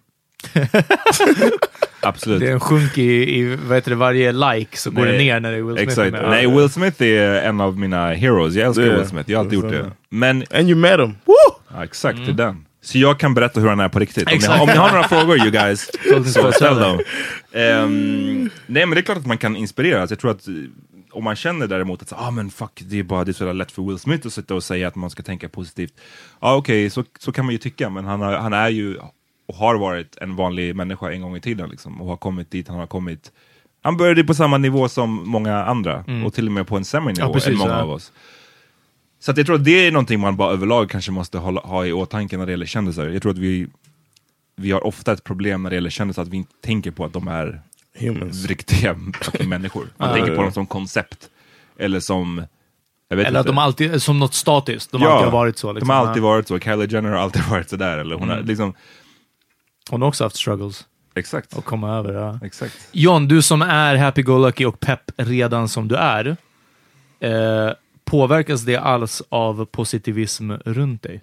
[2.01, 2.41] absolut.
[2.41, 5.19] Det är en sjunk i, i vad heter det, varje like så går Nej, det
[5.19, 5.89] ner när det är Will Smith.
[5.89, 6.13] Exakt.
[6.13, 6.31] med.
[6.31, 8.55] Nej, Will Smith är en av mina heroes.
[8.55, 9.07] Jag älskar Det Will.
[9.09, 9.91] Smith, jag har alltid gjort Det.
[10.09, 11.15] Men, And you met him.
[11.25, 11.35] Woo!
[11.75, 12.65] ja, exakt, det är den.
[12.83, 14.27] Så jag kan berätta hur han är på riktigt.
[14.27, 14.61] Om ni, Exakt.
[14.61, 15.91] om ni har några frågor you guys,
[16.35, 17.01] så ställ dem.
[17.53, 20.11] Ehm, nej men det är klart att man kan inspireras.
[20.11, 20.55] Jag tror att eh,
[21.11, 23.53] om man känner däremot att så, ah, men fuck, det är bara det är så
[23.53, 25.93] lätt för Will Smith att sitta och säga att man ska tänka positivt.
[25.97, 28.97] Ja ah, okej, så, så kan man ju tycka, men han, har, han är ju
[29.47, 32.69] och har varit en vanlig människa en gång i tiden liksom, och har kommit dit
[32.69, 33.33] han har kommit.
[33.83, 37.13] Han började på samma nivå som många andra och till och med på en sämre
[37.13, 37.83] nivå Ja, precis, än många ja.
[37.83, 38.13] av oss.
[39.21, 41.87] Så att jag tror att det är någonting man bara överlag kanske måste hålla, ha
[41.87, 43.07] i åtanke när det gäller kändisar.
[43.09, 43.67] Jag tror att vi,
[44.57, 47.13] vi har ofta ett problem när det gäller kändisar, att vi inte tänker på att
[47.13, 47.63] de är
[47.99, 48.47] Humans.
[48.47, 48.97] riktiga
[49.47, 49.87] människor.
[49.97, 51.29] Man tänker på dem som koncept.
[51.79, 52.45] Eller som...
[53.09, 53.53] Jag vet Eller att inte.
[53.53, 55.73] de alltid, som något statiskt, de Ja, alltid har varit så.
[55.73, 55.89] Liksom.
[55.89, 56.59] De har alltid varit så.
[56.59, 57.99] Kylie Jenner har alltid varit sådär.
[57.99, 58.75] Eller hon har, liksom,
[59.91, 60.87] Hon har också haft struggles.
[61.15, 61.53] Exakt.
[61.57, 62.13] och komma över.
[62.13, 62.39] Ja.
[62.43, 62.89] Exakt.
[62.93, 66.37] John, du som är happy-go-lucky och pepp redan som du är,
[67.21, 67.73] eh,
[68.11, 71.23] påverkas det alls av positivism runt dig?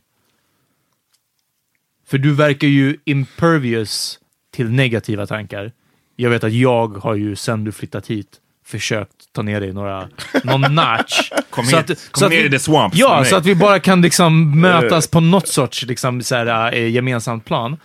[2.08, 4.20] För du verkar ju impervious
[4.54, 5.72] till negativa tankar.
[6.16, 8.28] Jag vet att jag har ju sen du flyttat hit
[8.66, 10.10] försökt ta ner dig några,
[10.44, 11.32] någon notch.
[11.50, 11.90] Kom Så hit.
[11.90, 13.80] att- Kom så att ner vi- i the swamps med Ja, så att vi bara
[13.80, 17.78] kan liksom mötas på något sorts liksom, så här, eh, gemensamt plan.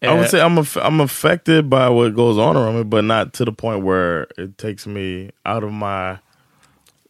[0.00, 3.04] I would Eh, say I'm aff- I'm affected by what goes on around me, but
[3.04, 6.16] not to the point where it takes me out of my,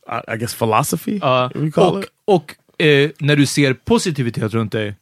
[0.06, 1.18] I, I guess, philosophy.
[1.22, 2.10] Ja, if we call och it.
[2.24, 4.94] och eh, när du ser positivitet runt dig,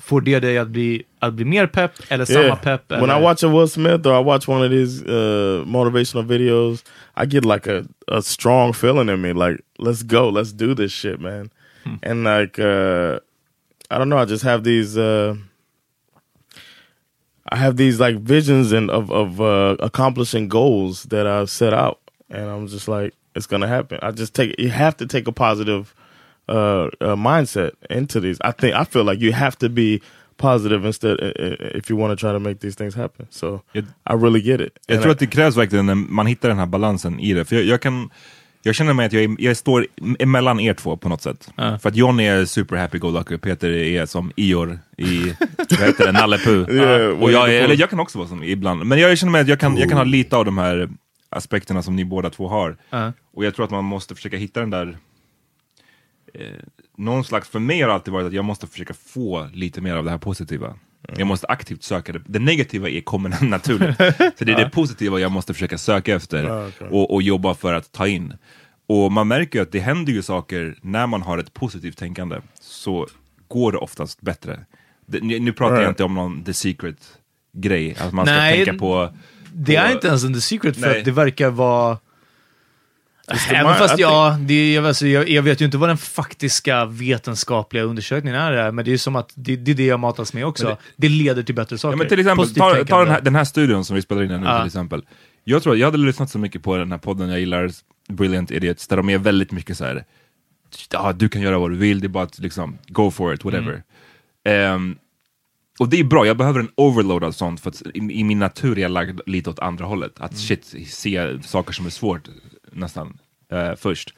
[0.00, 2.60] får det dig att bli, att bli mer pepp eller samma Yeah.
[2.60, 2.90] pepp?
[2.92, 3.18] When eller?
[3.18, 6.82] I watch a Will Smith or I watch one of these uh, motivational videos,
[7.16, 10.92] I get like a, a strong feeling in me, like let's go, let's do this
[10.92, 11.50] shit, man.
[11.84, 11.94] Hmm.
[12.02, 13.18] And like uh,
[13.90, 14.96] I don't know, I just have these.
[14.98, 15.34] Uh,
[17.48, 21.98] I have these like visions and of of uh, accomplishing goals that I've set out,
[22.30, 23.98] and I'm just like, it's gonna happen.
[24.02, 25.84] I just take you have to take a positive
[26.48, 26.54] uh,
[27.00, 28.40] uh, mindset into these.
[28.48, 30.00] I think I feel like you have to be
[30.36, 33.26] positive instead uh, uh, if you want to try to make these things happen.
[33.30, 34.72] So Jag- I really get it.
[34.86, 37.32] Jag And tror I- att det krävs verkligen när man hittar den här balansen i
[37.34, 37.44] det.
[37.44, 38.10] För jag, jag kan,
[38.62, 39.86] jag känner mig att jag, är, jag står
[40.18, 41.50] emellan er två på något sätt.
[41.56, 41.78] Ja.
[41.78, 45.34] För att John är super happy go lucky, Peter är som Ior i,
[45.70, 46.70] vad heter det, Nalle Puh.
[46.76, 48.86] Yeah, Och jag, är, eller jag kan också vara som ibland.
[48.86, 50.88] Men jag känner mig att jag kan, jag kan ha lite av de här
[51.32, 52.76] aspekterna som ni båda två har.
[52.90, 53.12] Ja.
[53.32, 54.98] Och jag tror att man måste försöka hitta den där
[56.34, 56.40] eh,
[56.96, 59.94] någon slags, för mig har det alltid varit att jag måste försöka få lite mer
[59.96, 60.74] av det här positiva.
[61.16, 62.22] Jag måste aktivt söka det.
[62.26, 63.96] Det negativa är kommer naturligt.
[64.38, 66.88] Så det är det positiva jag måste försöka söka efter Ja, okej.
[66.90, 68.34] och, och jobba för att ta in.
[68.86, 72.36] Och man märker ju att det händer ju saker när man har ett positivt tänkande
[72.60, 73.06] så
[73.48, 74.60] går det oftast bättre.
[75.06, 75.88] Det, nu nu pratar jag Right.
[75.90, 77.18] inte om någon the secret
[77.52, 79.12] grej, att man ska Nej, tänka på...
[79.54, 80.98] Det är inte ens en The Secret för Nej.
[80.98, 81.98] att det verkar vara...
[83.50, 87.82] Även fast ja, det, jag, alltså, jag, jag vet ju inte vad den faktiska vetenskapliga
[87.82, 90.66] undersökningen är, men det är som att det, det är det jag matas med också.
[90.66, 91.92] Men Det, leder till bättre saker.
[91.92, 94.22] Ja, men till exempel, Positivt ta, ta den, här, den här studion som vi spelar
[94.22, 94.58] in nu Ja.
[94.58, 95.04] till exempel.
[95.44, 97.70] Jag tror jag hade lyssnat så mycket på den här podden jag gillar,
[98.08, 100.04] Brilliant Idiots, där de är väldigt mycket så här.
[100.90, 103.44] Ja, du kan göra vad du vill, det är bara att liksom, go for it,
[103.44, 103.82] whatever.
[104.44, 104.96] Ehm,
[105.78, 108.38] och det är bra, jag behöver en overload av sånt, för att i, i min
[108.38, 110.12] natur är jag lagd lite åt andra hållet.
[110.20, 112.28] Att shit, se saker som är svårt
[112.72, 113.18] nästan
[113.52, 114.14] eh, först.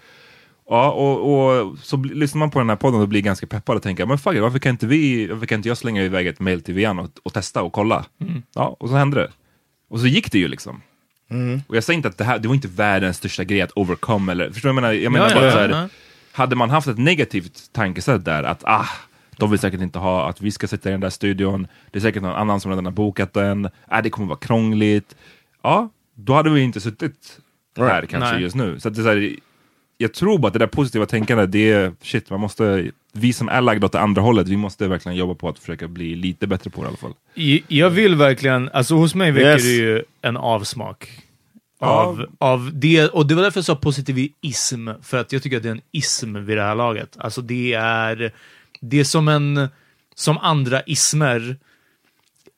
[0.68, 3.82] Ja, och, och så lyssnar man på den här podden och blir ganska peppad och
[3.82, 6.40] tänker, men fuck it, varför kan inte vi, varför kan inte jag slänga iväg ett
[6.40, 8.04] mail till Vian och, och testa och kolla?
[8.54, 9.30] Ja, och så hände det.
[9.88, 10.82] Och så gick det ju liksom.
[11.66, 14.32] Och jag säger inte att det här, det var inte världens största grej att overcome,
[14.32, 15.02] eller, förstår du vad jag menar?
[15.02, 15.88] Jag menar Ja, bara ja, så här, ja.
[16.32, 18.86] hade man haft ett negativt tankesätt där, att ah,
[19.38, 22.00] de vill säkert inte ha att vi ska sitta i den där studion, det är
[22.00, 25.16] säkert någon annan som redan har bokat den, äh, det kommer vara krångligt.
[25.62, 27.38] Ja, då hade vi inte suttit
[27.76, 28.10] här Right.
[28.10, 28.42] kanske Nej.
[28.42, 28.80] just nu.
[28.80, 29.36] Så det är så här,
[29.98, 33.48] jag tror bara att det där positiva tänkandet, det är shit, man måste, vi som
[33.48, 36.70] är lagda åt andra hållet, vi måste verkligen jobba på att försöka bli lite bättre
[36.70, 37.14] på det i alla fall.
[37.68, 39.62] Jag vill verkligen, alltså hos mig väcker Yes.
[39.62, 41.08] det ju en avsmak.
[41.80, 41.86] Ja.
[41.86, 45.62] Av, av det, och det var därför jag sa positivism, för att jag tycker att
[45.62, 47.16] det är en ism vid det här laget.
[47.18, 48.32] Alltså det är,
[48.90, 49.68] det är som en,
[50.14, 51.56] som andra ismer,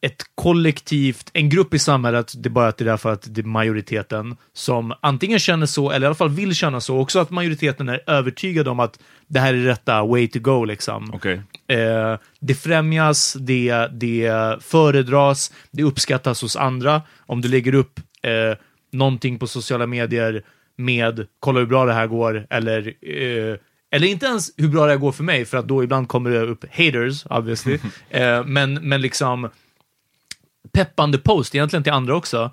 [0.01, 3.41] ett kollektivt, en grupp i samhället, det är bara att det är därför att det
[3.41, 7.31] är majoriteten som antingen känner så, eller i alla fall vill känna så, också att
[7.31, 11.11] majoriteten är övertygad om att det här är rätta way to go liksom.
[11.15, 11.43] Okej.
[11.67, 17.03] Eh, det främjas, det, det föredras, det uppskattas hos andra.
[17.27, 18.59] Om du lägger upp eh,
[18.93, 20.43] någonting på sociala medier
[20.77, 23.57] med “kolla hur bra det här går” eller eh,
[23.97, 26.41] eller inte ens hur bra det går för mig, för att då ibland kommer det
[26.41, 27.79] upp haters, obviously.
[28.11, 29.49] eh, men, men liksom
[30.73, 32.51] peppande post, egentligen till andra också,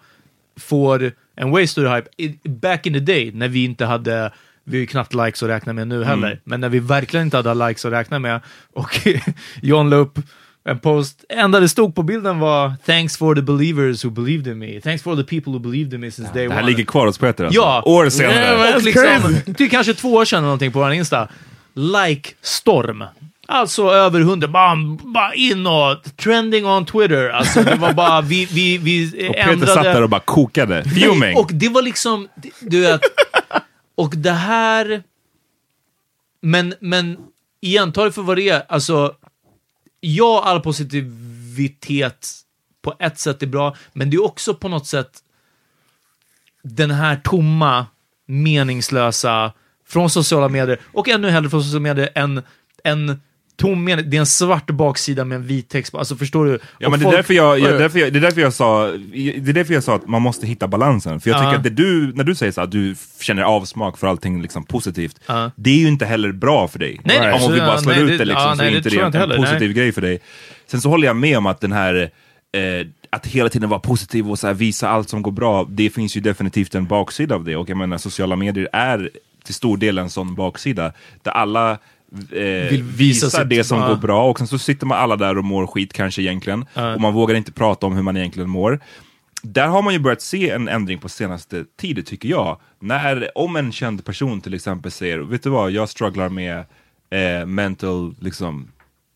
[0.60, 2.10] får en way större hype.
[2.18, 5.50] I, back in the day, när vi inte hade, vi har ju knappt likes att
[5.50, 8.42] räkna med nu heller, men när vi verkligen inte hade likes att räkna med
[8.74, 9.08] och
[9.62, 10.20] John la upp
[10.66, 14.60] en post, enda det stod på bilden var “Thanks for the believers who believed in
[14.60, 14.82] me.
[14.82, 16.70] Thanks for the people who believed in me since day Det här one”.
[16.72, 17.60] ligger kvar hos Peter alltså.
[17.62, 17.84] Ja!
[17.86, 18.76] År senare.
[18.76, 21.28] Och liksom, det är kanske två år sedan eller någonting på vår Insta.
[21.76, 23.08] Like-storm.
[23.48, 27.30] Alltså över hundra, bara, bara in och trending on Twitter.
[27.30, 29.74] Alltså det var bara, vi, vi, vi Och Peter ändrade...
[29.74, 30.84] satt där och bara kokade.
[30.84, 31.38] Fuming.
[31.38, 32.28] Och det var liksom,
[32.60, 33.02] du vet,
[33.96, 35.04] och det här...
[36.42, 37.18] Men, men
[37.62, 38.64] igen, ta det för vad det är.
[38.70, 39.14] Alltså,
[40.04, 42.30] ja, all positivitet
[42.82, 45.24] på ett sätt är bra, men det är också på något sätt
[46.64, 47.86] den här tomma,
[48.26, 49.54] meningslösa,
[49.88, 52.42] från sociala medier, och ännu hellre från sociala medier, än,
[52.84, 53.22] än
[53.56, 54.10] tom mening.
[54.10, 55.96] Det är en svart baksida med en vit text.
[55.96, 56.60] Alltså förstår du?
[56.80, 58.54] Ja, Och men det, är därför jag, jag, Oj, därför jag, det är därför jag
[58.54, 61.20] sa Det är därför jag sa att man måste hitta balansen.
[61.20, 61.58] För jag tycker Ja.
[61.58, 65.20] att det du, när du säger så att du känner avsmak för allting liksom positivt,
[65.28, 65.52] Ja.
[65.56, 67.00] det är ju inte heller bra för dig.
[67.04, 68.68] Nej, nej, om vi bara jag- slår nej, ut det- det liksom, ja, så nej,
[68.68, 69.74] är det inte det inte heller, en positiv nej.
[69.78, 70.20] grej för dig.
[70.68, 71.96] Sen så håller jag med om att den här
[72.52, 76.18] eh, att hela tiden vara positiv och så visa allt som går bra, det finns
[76.18, 77.56] ju definitivt en baksida av det.
[77.56, 79.10] Och jag menar, sociala medier är
[79.46, 80.92] till stor del en sån baksida,
[81.24, 81.78] där alla
[82.32, 83.88] eh, Vill visa visar sitt- det som ja.
[83.88, 87.02] går bra och sen så sitter man alla där och mår skit kanske egentligen och
[87.02, 88.80] man vågar inte prata om hur man egentligen mår.
[89.44, 92.60] Där har man ju börjat se en ändring på senaste tiden tycker jag.
[92.80, 96.58] När, om en känd person till exempel säger, vet du vad, jag strugglar med
[97.10, 98.68] eh, mental liksom,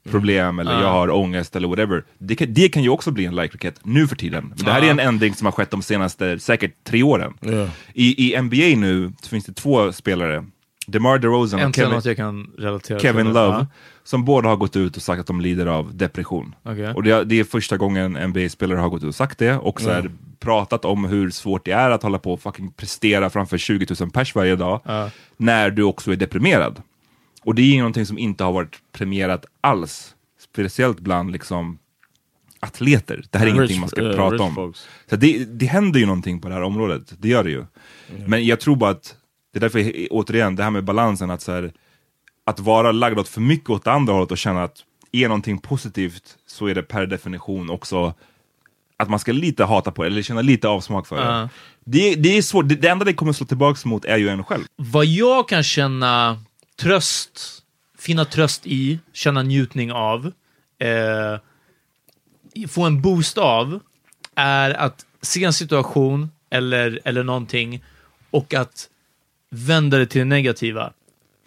[0.09, 2.03] problem eller jag har ångest eller whatever.
[2.17, 4.53] Det kan, det kan ju också bli en like-raket nu för tiden.
[4.55, 7.33] Men det här är en ändring som har skett de senaste säkert tre åren.
[7.45, 7.69] Yeah.
[7.93, 10.45] I, I NBA nu så finns det två spelare,
[10.87, 13.27] DeMar DeRozan och Kevin, jag kan relatera Kevin.
[13.27, 13.67] Love, Ja.
[14.03, 16.55] som båda har gått ut och sagt att de lider av depression.
[16.63, 16.93] Okej.
[16.93, 19.81] Och det, det är första gången en NBA-spelare har gått ut och sagt det och
[19.81, 23.57] så här, pratat om hur svårt det är att hålla på och fucking prestera framför
[23.57, 24.81] 20 000 pers varje dag
[25.37, 26.81] när du också är deprimerad.
[27.43, 31.77] Och det är ju någonting som inte har varit premierat alls, speciellt bland liksom
[32.59, 33.23] atleter.
[33.31, 34.55] Det här är Rich- ingenting man ska yeah, prata om.
[34.55, 34.87] folks.
[35.09, 37.65] Så det, det händer ju någonting på det här området, det gör det ju.
[38.25, 39.15] Men jag tror bara att,
[39.59, 41.71] det är därför, återigen, det här med balansen, att, så här,
[42.45, 45.57] att vara lagd åt för mycket åt det andra hållet och känna att är någonting
[45.57, 48.13] positivt så är det per definition också
[48.97, 51.23] att man ska lite hata på det, eller känna lite avsmak för det.
[51.23, 51.49] Ja.
[51.83, 54.43] Det, det är svårt, det, det enda det kommer slå tillbaks mot är ju en
[54.43, 54.63] själv.
[54.75, 56.39] Vad jag kan känna
[56.79, 57.63] tröst,
[57.97, 60.31] finna tröst i, känna njutning av,
[60.79, 61.39] eh,
[62.67, 63.79] få en boost av,
[64.35, 67.83] är att se en situation eller, eller någonting
[68.31, 68.89] och att
[69.49, 70.91] vända det till det negativa.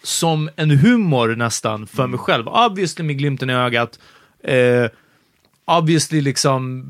[0.02, 2.48] Som en humor nästan för mig själv.
[2.48, 3.98] Obviously med glimten i ögat.
[4.44, 4.86] Eh,
[5.64, 6.86] obviously liksom,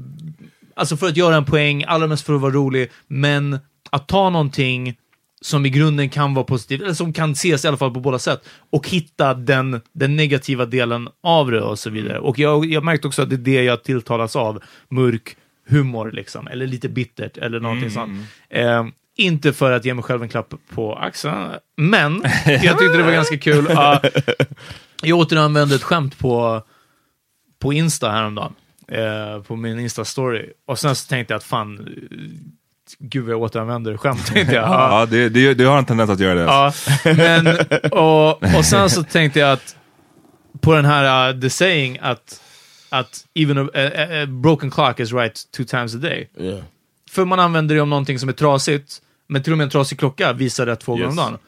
[0.75, 3.59] alltså för att göra en poäng, allra mest för att vara rolig, men
[3.90, 4.96] att ta någonting
[5.40, 8.18] som i grunden kan vara positivt, eller som kan ses i alla fall på båda
[8.18, 12.18] sätt, och hitta den, den negativa delen av det och så vidare.
[12.18, 15.37] Och jag, jag märkte också att det är det jag tilltalas av, mörk
[15.68, 18.11] humor liksom, eller lite bittert, eller någonting sånt.
[18.49, 18.87] Eh,
[19.20, 23.12] inte för att ge mig själv en klapp på axeln, men jag tyckte det var
[23.12, 23.66] ganska kul.
[23.68, 24.02] Ja,
[25.02, 26.62] jag återanvände ett skämt på,
[27.59, 28.52] på Insta häromdagen.
[28.88, 30.50] Eh, på min Insta-story.
[30.66, 31.88] Och sen så tänkte jag att fan,
[32.98, 34.26] gud vad jag återanvänder skämt.
[34.26, 34.64] Tänkte jag.
[34.64, 34.68] Ja.
[35.00, 36.40] Ja, det, det, det har en tendens att göra det.
[36.40, 36.72] Ja,
[37.04, 37.46] men,
[37.92, 39.76] och, och sen så tänkte jag att
[40.61, 42.40] på den här uh, the saying att,
[42.88, 46.30] att even a, a, a broken clock is right two times a day.
[46.38, 46.61] Yeah.
[47.11, 49.99] För man använder det om någonting som är trasigt, men till och med en trasig
[49.99, 51.16] klocka visar rätt två gånger om Yes.
[51.16, 51.38] dagen.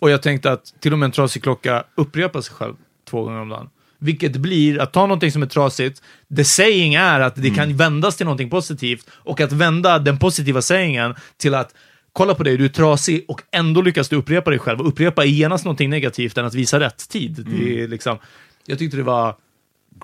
[0.00, 2.74] Och jag tänkte att till och med en trasig klocka upprepar sig själv
[3.10, 3.68] två gånger om dagen.
[3.98, 6.02] Vilket blir att ta någonting som är trasigt,
[6.36, 10.62] the saying är att det kan vändas till någonting positivt, och att vända den positiva
[10.62, 11.74] sayingen till att
[12.12, 14.80] kolla på dig, du är trasig och ändå lyckas du upprepa dig själv.
[14.80, 17.46] Och upprepa genast någonting negativt än att visa rätt tid.
[17.50, 18.18] Det är liksom,
[18.66, 19.34] jag tyckte det var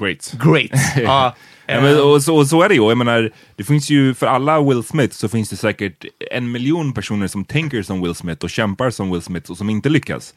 [0.01, 0.33] Great.
[0.45, 0.71] great.
[0.97, 1.35] ja,
[1.67, 2.89] Ja, men, och, så, och så är det ju.
[2.89, 6.93] Jag menar, det finns ju, för alla Will Smith så finns det säkert en miljon
[6.93, 10.35] personer som tänker som Will Smith och kämpar som Will Smith och som inte lyckas.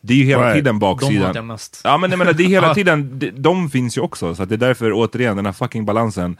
[0.00, 0.54] Det är ju hela Right.
[0.54, 1.32] tiden de baksidan.
[1.34, 1.80] jag mest.
[1.84, 4.34] Ja men jag menar, det är hela tiden, de, de finns ju också.
[4.34, 6.36] Så att det är därför, återigen, den här fucking balansen.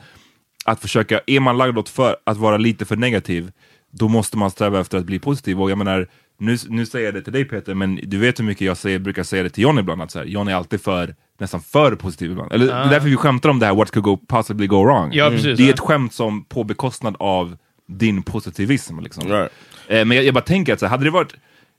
[0.65, 3.53] Att försöka, är man lagd åt för, att vara lite för negativ,
[3.93, 5.61] då måste man sträva efter att bli positiv.
[5.63, 8.45] Och jag menar, nu, nu säger jag det till dig Peter, men du vet hur
[8.45, 10.81] mycket jag säger, brukar säga det till John ibland, att så här, John är alltid
[10.81, 12.53] för, nästan för positiv ibland.
[12.53, 15.11] Eller, Det är därför vi skämtar om det här, what could go, possibly go wrong.
[15.13, 15.73] Ja, precis, det är ja.
[15.73, 17.57] ett skämt som på bekostnad av
[17.89, 19.01] din positivism.
[19.01, 19.29] Liksom.
[19.29, 19.53] Right.
[19.89, 21.35] Eh, men jag, jag bara tänker att så här, hade det varit,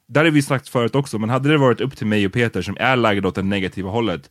[0.08, 2.62] där har vi sagt förut också, men hade det varit upp till mig och Peter
[2.62, 4.30] som är lagda åt det negativa hållet,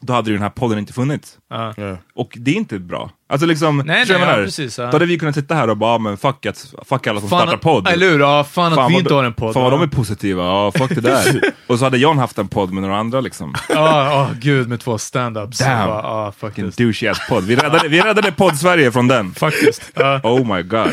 [0.00, 1.38] då hade ju den här podden inte funnits.
[1.78, 1.96] Yeah.
[2.14, 3.10] Och det är inte bra.
[3.28, 4.84] Alltså liksom, Nej, nej, ja, precis, ja.
[4.84, 7.28] Då hade vi kunnat sitta här och bara, "Ah, men fuck, att, fuck alla som
[7.28, 7.88] Fan startar podd.
[7.88, 8.20] Eller hur?
[8.20, 9.54] Ja, fan, att vi inte har en podd.
[9.54, 9.76] Fan vad ja.
[9.76, 11.40] de är positiva, ja fuck det där.
[11.66, 13.54] och så hade John haft en podd med några andra liksom.
[13.68, 13.74] Ja,
[14.06, 15.58] ja, gud med två stand-ups.
[15.58, 15.88] Damn.
[15.88, 17.44] Ja, Vilken douchey ass podd.
[17.44, 19.32] Vi räddade, vi räddade podd-Sverige från den.
[19.34, 19.92] Faktiskt.
[19.94, 20.20] Ja.
[20.24, 20.86] Oh my god.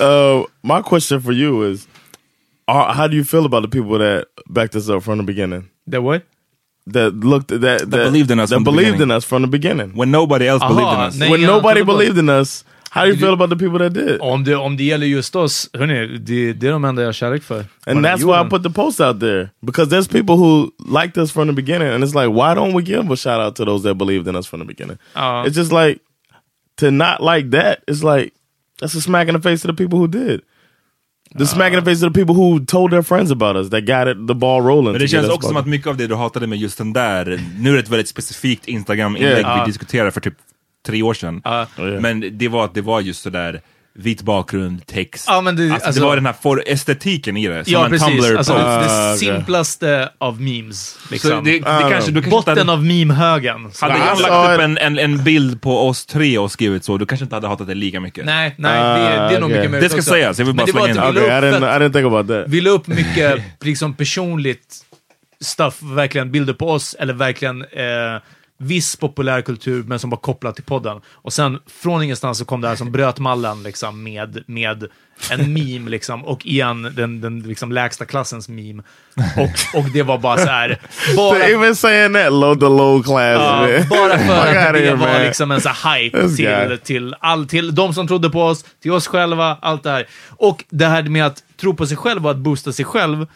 [0.00, 1.88] Uh, my question for you is,
[2.70, 5.64] uh, how do you feel about the people that backed us up from the beginning?
[5.90, 6.22] The what?
[6.86, 9.92] That looked that that, believed in us That believed in us from the beginning.
[9.94, 11.16] When nobody else Aha, believed in us.
[11.16, 11.30] nej.
[11.30, 14.20] when nobody trodde believed in us, how do you feel about the people that did?
[14.20, 17.12] Om det, om det gäller just oss, hörni, det, det är de enda jag har
[17.12, 17.64] kärlek för.
[17.86, 21.32] And that's why I put the post out there because there's people who liked us
[21.32, 23.82] from the beginning, and it's like, why don't we give a shout out to those
[23.88, 24.98] that believed in us from the beginning?
[25.14, 25.44] Ja.
[25.46, 26.00] It's just like
[26.76, 27.78] to not like that.
[27.88, 28.34] It's like
[28.80, 30.42] that's a smack in the face to the people who did.
[31.38, 33.86] The smack in the face of the people who told their friends about us, that
[33.86, 34.92] got it, the ball rolling.
[34.92, 37.40] Men det känns också som att mycket av det du hatade med just den där,
[37.58, 39.64] nu är det ett väldigt specifikt Instagram-inlägg Yeah.
[39.64, 40.34] vi diskuterade för typ
[40.86, 41.42] tre år sedan.
[41.46, 42.00] Yeah.
[42.00, 43.60] Men det var att det var just sådär
[43.94, 45.24] vit bakgrund, text.
[45.28, 47.84] Ja, men det- alltså, alltså- det var den här for estetiken i det, som Ja,
[47.84, 48.08] en precis.
[48.08, 50.98] Tumblr Alltså, det simplaste av memes.
[51.10, 51.30] Liksom.
[51.30, 53.70] Så det, det Ah, kanske, du kanske Botten hade, av meme-högen.
[53.80, 56.98] Hade jag saw lagt upp en, en, en bild på oss tre och skrivit så,
[56.98, 58.24] du kanske inte hade hatat det lika mycket.
[58.24, 60.10] Nej, nej, det, är- det är nog Ah, mycket möjligt Det ska också.
[60.10, 61.08] sägas, jag vill bara det slänga in det.
[61.10, 62.44] Okay, I upp didn't, I didn't think about that.
[62.48, 64.76] Vi la upp mycket liksom personligt
[65.40, 68.20] stuff, verkligen bilder på oss, eller verkligen eh,
[68.62, 71.00] viss populärkultur, men som var kopplat till podden.
[71.06, 74.86] Och sen från ingenstans så kom det här som bröt mallen liksom, med, med
[75.30, 78.82] en meme, liksom, och igen den, den liksom, lägsta klassens meme.
[79.36, 80.78] Och, och det var bara så här,
[81.16, 83.88] bara, To even saying that low the low class, man.
[83.90, 85.22] bara för att det var man.
[85.22, 86.68] liksom en så hype This guy.
[86.68, 90.06] till, till, all, till de som trodde på oss, till oss själva, allt det här.
[90.28, 93.26] Och det här med att tro på sig själv och att boosta sig själv.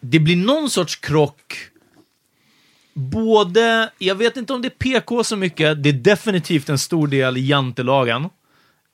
[0.00, 1.67] Det blir någon sorts krock.
[2.98, 4.70] Både, jag vet inte om det är
[5.00, 8.24] PK så mycket, det är definitivt en stor del i jantelagen.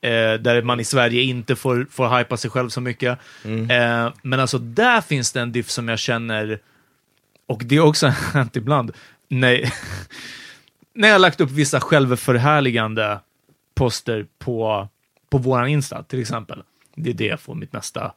[0.01, 3.19] Eh, där man i Sverige inte får, får hypa sig själv så mycket.
[3.45, 6.59] Eh, men alltså där finns det en diff som jag känner,
[7.47, 8.93] och det har också hänt ibland,
[9.29, 9.73] nej,
[10.95, 13.21] när jag har lagt upp vissa självförhärligande
[13.75, 14.89] poster på,
[15.31, 16.63] på våran Insta, till exempel.
[16.97, 18.13] Det är det jag får mitt mesta,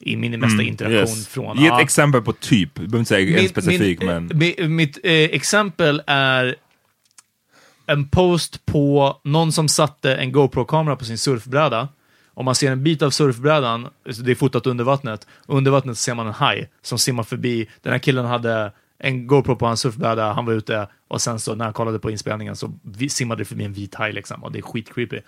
[0.00, 1.28] i min mesta interaktion yes.
[1.28, 1.56] från.
[1.58, 1.82] Ge ett Ja.
[1.82, 4.30] exempel på typ, du behöver inte säga en Mitt- specifik, min, men...
[4.30, 6.56] eh, mi- Mitt eh, exempel är
[7.86, 11.88] en post på någon som satte en GoPro-kamera på sin surfbräda.
[12.34, 13.88] Om man ser en bit av surfbrädan,
[14.24, 17.68] det är fotat under vattnet, under vattnet ser man en haj som simmar förbi.
[17.82, 21.54] Den här killen hade en GoPro på hans surfbräda, han var ute och sen så
[21.54, 22.72] när han kollade på inspelningen så
[23.10, 25.20] simmade det förbi en vit haj liksom och det är skitcreepy.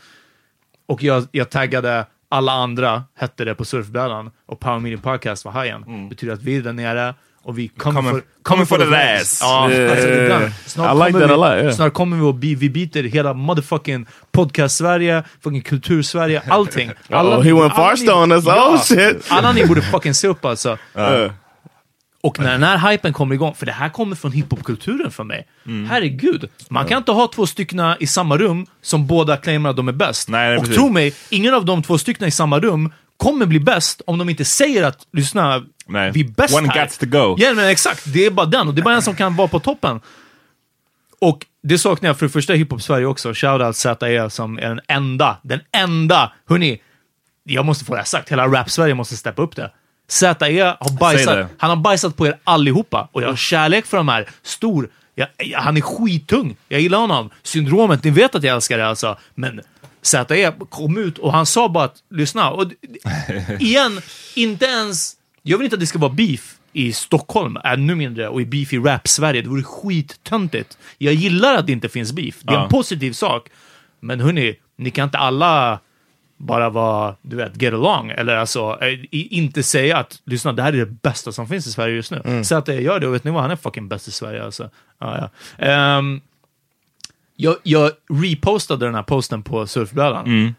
[0.87, 5.53] Och jag, jag taggade alla andra, hette det på surfbrädan, och Power Meeting Podcast var
[5.53, 6.09] hajen.
[6.09, 7.14] Betyder att vi är där nere
[7.45, 9.39] och vi kommer Kommer- for, kommer for the ass.
[9.43, 9.91] Ja, Yeah.
[9.93, 10.53] alltså, ibland.
[10.66, 11.74] Snart, like kommer vi, lot, yeah.
[11.74, 16.91] snart kommer vi och bi, vi biter hela motherfucking podcast-Sverige, fucking kultur-Sverige, allting.
[17.09, 18.47] Uh-oh, he went Farsta on us.
[18.47, 19.26] Oh, shit.
[19.28, 20.78] Alla ni borde fucking se upp alltså.
[20.99, 21.30] Uh,
[22.23, 25.47] Och när den här hypen kommer igång, för det här kommer från hiphopkulturen för mig.
[25.89, 29.89] Herregud, man kan inte ha två stycken i samma rum som båda claimar att de
[29.89, 30.29] är bäst.
[30.29, 30.77] Nej, nej, och precis.
[30.77, 34.29] tro mig, ingen av de två stycken i samma rum kommer bli bäst om de
[34.29, 36.11] inte säger att, lyssna, Nej.
[36.11, 36.75] vi är bäst One här.
[36.75, 37.37] gets to go.
[37.39, 38.12] Ja, men exakt.
[38.12, 40.01] Det är bara den, och det är bara en som kan vara på toppen.
[41.20, 43.33] Och det saknar jag för det första i hiphop-Sverige också.
[43.35, 46.81] Shoutout ZE som är den enda, den enda, hörni,
[47.45, 49.70] jag måste få det här sagt, hela rap-Sverige måste steppa upp det.
[50.09, 50.26] ZE
[50.80, 54.28] har bajsat, han har bajsat på er allihopa och jag har kärlek för de här,
[54.42, 54.88] stor.
[55.14, 57.30] Jag, jag, han är skittung, jag gillar honom.
[57.42, 59.18] Syndromet, ni vet att jag älskar det alltså.
[59.34, 59.61] Men
[60.03, 62.72] ZE kom ut och han sa bara att, lyssna, och
[63.61, 64.00] igen,
[64.34, 68.40] inte ens, jag vill inte att det ska vara beef i Stockholm, ännu mindre, och
[68.40, 69.42] i beef i rap-Sverige.
[69.42, 70.78] Det vore skittöntigt.
[70.98, 72.34] Jag gillar att det inte finns beef.
[72.42, 72.62] Det är Ja.
[72.62, 73.48] en positiv sak.
[74.00, 75.80] Men hörni, ni kan inte alla
[76.43, 78.11] bara vara, du vet, get along.
[78.11, 81.70] Eller alltså, eh, inte säga att, lyssna, det här är det bästa som finns i
[81.72, 82.45] Sverige just nu.
[82.45, 83.43] Så att jag gör det, och vet ni vad?
[83.43, 84.70] Han är fucking bäst i Sverige alltså.
[85.01, 85.18] Ja,
[85.59, 85.66] ja.
[85.66, 86.20] Ehm,
[87.36, 87.90] jag, jag
[88.22, 90.55] repostade den här posten på surfbrädan.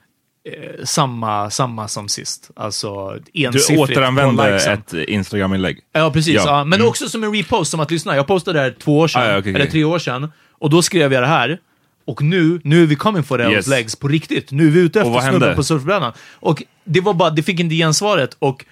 [0.46, 2.52] Eh, samma, samma som sist.
[2.56, 5.80] Alltså Du ensiffrigt på återanvände ett Instagram-inlägg.
[5.92, 6.36] Ja, precis.
[6.36, 6.44] Ja.
[6.46, 6.64] Ja.
[6.64, 6.88] Men Mm.
[6.90, 8.16] också som en repost, som att lyssna.
[8.16, 10.70] Jag postade det här två år sedan, Ah, ja, okej, eller tre år sedan, och
[10.70, 11.60] då skrev jag det här.
[12.06, 13.52] Och nu, nu är vi coming for Yes.
[13.52, 13.68] yes.
[13.68, 14.52] legs på riktigt.
[14.52, 16.14] Nu är vi ute efter snubben på surfbrädan.
[16.32, 18.36] Och det var bara, det fick inte gensvaret.
[18.40, 18.66] Och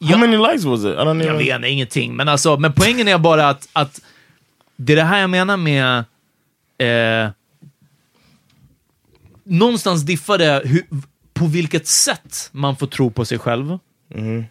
[0.00, 0.86] how jag, many likes was it?
[0.86, 1.60] I don't jag even...
[1.62, 4.00] vet ingenting, men alltså, men poängen är bara att, att
[4.76, 6.04] det är det här jag menar med
[6.78, 7.30] eh,
[9.44, 10.86] någonstans diffar det hur,
[11.34, 13.78] på vilket sätt man får tro på sig själv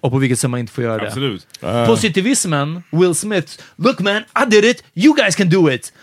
[0.01, 1.07] och på vilket sätt man inte får göra det.
[1.07, 1.47] Absolut.
[1.87, 5.93] Positivismen, Will Smith, look man, I did it, you guys can do it.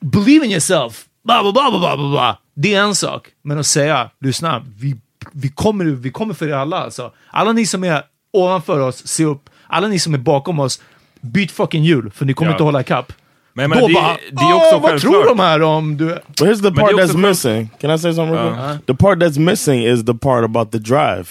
[0.00, 2.38] Believe in yourself, bla bla bla bla bla bla, bla.
[2.54, 3.28] Det är en sak.
[3.42, 4.96] Men att säga, lyssna, vi,
[5.32, 7.12] vi, kommer, vi kommer för er alla alltså.
[7.30, 8.02] Alla ni som är
[8.32, 9.50] ovanför oss, se upp.
[9.66, 10.80] Alla ni som är bakom oss,
[11.20, 12.54] byt fucking hjul, för ni kommer Ja.
[12.54, 13.12] inte hålla ikapp.
[13.54, 15.96] Men jag menar, Då det, bara, det är också "Åh, vad tror de här om
[15.96, 16.04] du...
[16.06, 17.70] But here's the det part that's själv- missing.
[17.80, 18.86] Can I say something real quick?
[18.86, 21.24] The part that's missing is the part about the drive.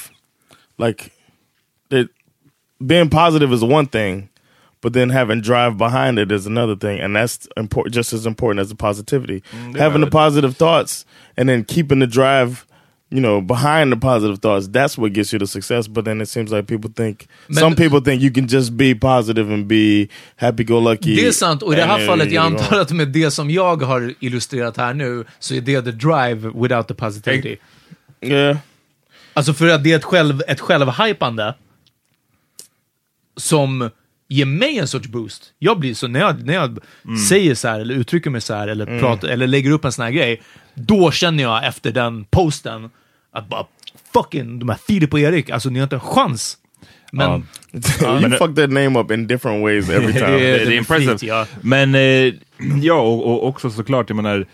[0.78, 1.04] Like,
[1.92, 2.08] it,
[2.84, 4.28] being positive is one thing,
[4.82, 8.62] but then having drive behind it is another thing, and that's important, just as important
[8.62, 9.44] as the positivity.
[9.52, 11.06] Mm, having the positive thoughts
[11.38, 12.66] and then keeping the drive,
[13.10, 14.68] you know, behind the positive thoughts.
[14.68, 15.88] That's what gets you the success.
[15.88, 19.52] But then it seems like people think some people think you can just be positive
[19.52, 21.16] and be happy-go-lucky.
[21.16, 23.82] Det är sant, och i det här fallet, jag antar att med det som jag
[23.82, 27.58] har illustrerat här nu, så är det the drive without the positivity.
[28.22, 28.58] Yeah.
[29.34, 31.56] Alltså för att det är ett, själv, ett självhypande
[33.38, 33.90] som
[34.32, 35.44] ger mig en sorts boost.
[35.60, 36.78] Jag blir så, när jag, när jag
[37.30, 40.06] säger så här, eller uttrycker mig så här, eller, pratar, eller lägger upp en sån
[40.06, 40.42] här grej,
[40.76, 42.90] då känner jag efter den posten
[43.34, 43.66] att bara
[44.14, 46.58] fucking, de här Filip och Erik, alltså ni har inte en chans.
[47.12, 47.32] Men
[47.74, 50.26] you fucked that name up in different ways every time.
[50.26, 51.18] Det Det, är- det är impressive.
[51.22, 51.46] ja.
[51.62, 52.34] Men eh,
[52.82, 54.46] ja, och, och också såklart, jag menar,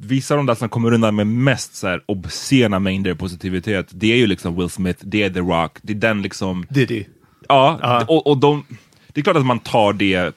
[0.00, 4.12] vissa av de där som kommer undan med mest så här, obscena mängder positivitet, det
[4.12, 6.66] är ju liksom Will Smith, det är The Rock, det är den liksom...
[6.70, 7.04] Diddy.
[7.48, 8.64] Ja, och, och de,
[9.12, 10.34] det är klart att man tar det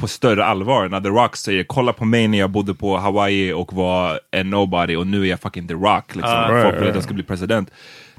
[0.00, 3.52] på större allvar när The Rock säger kolla på mig när jag bodde på Hawaii
[3.52, 6.14] och var en nobody och nu är jag fucking The Rock.
[6.14, 6.32] Liksom.
[6.32, 6.94] right, Folk vill att right.
[6.94, 7.70] jag ska bli president.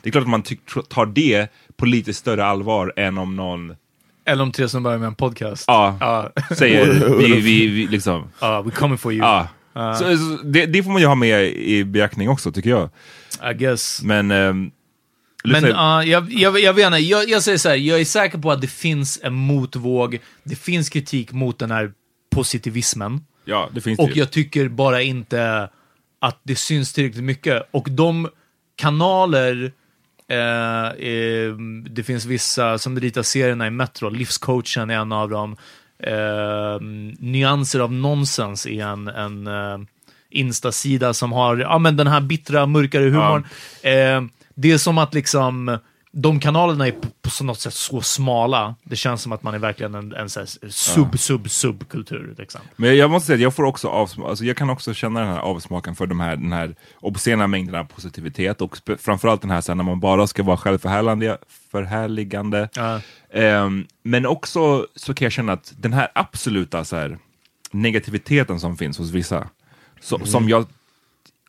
[0.01, 0.43] Det är klart att man
[0.89, 3.75] tar det på lite större allvar än om någon
[4.25, 5.65] Eller de tre som börjar med en podcast.
[5.67, 5.97] Ja.
[5.99, 6.31] Ja.
[6.55, 8.29] säger vi, vi, vi liksom...
[8.39, 9.25] Ja, we're coming for you.
[9.25, 9.47] Ja.
[9.95, 12.89] Så, så det, det får man ju ha med i beaktning också tycker jag.
[13.51, 14.01] I guess.
[14.03, 14.31] Men...
[14.31, 14.71] ehm,
[15.43, 18.37] Men ja, jag, jag, jag vet inte, jag, jag säger så här, jag är säker
[18.37, 21.91] på att det finns en motvåg, det finns kritik mot den här
[22.35, 23.25] positivismen.
[23.45, 25.69] ja, det finns Och det jag tycker bara inte
[26.19, 27.63] att det syns tillräckligt mycket.
[27.71, 28.29] Och de
[28.75, 29.71] kanaler,
[30.27, 31.53] eh, eh,
[31.89, 35.57] det finns vissa som ritar serierna i Metro, Livscoachen är en av dem,
[35.99, 36.81] eh,
[37.19, 39.77] Nyanser av nonsens är en, en eh,
[40.29, 43.45] Insta-sida som har ja, men den här bittra, mörkare humorn.
[43.81, 44.23] Eh,
[44.61, 45.77] det är som att liksom
[46.13, 47.07] de kanalerna är på,
[47.37, 48.75] på något sätt så smala.
[48.83, 50.29] Det känns som att man är verkligen en, en
[50.69, 52.35] sub, sub, subkultur.
[52.37, 52.61] Liksom.
[52.75, 55.29] Men jag måste säga att jag får också avsmak, alltså jag kan också känna den
[55.29, 59.61] här avsmaken för de här, den här obscena mängden av positivitet och framförallt den här
[59.61, 61.37] sen när man bara ska vara självförhärligande.
[61.71, 62.69] Förhärligande.
[62.73, 62.99] Ja.
[63.33, 67.17] Ehm, men också så kan jag känna att den här absoluta så här,
[67.71, 69.47] negativiteten som finns hos vissa,
[70.01, 70.27] så, Mm.
[70.27, 70.65] som jag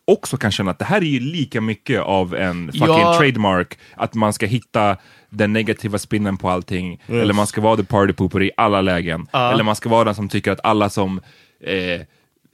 [0.05, 3.15] också kan känna att det här är ju lika mycket av en fucking Ja.
[3.19, 4.97] trademark, att man ska hitta
[5.31, 9.27] den negativa spinnen på allting, eller man ska vara the party pooper i alla lägen,
[9.33, 11.21] eller man ska vara den som tycker att alla som
[11.65, 12.01] eh,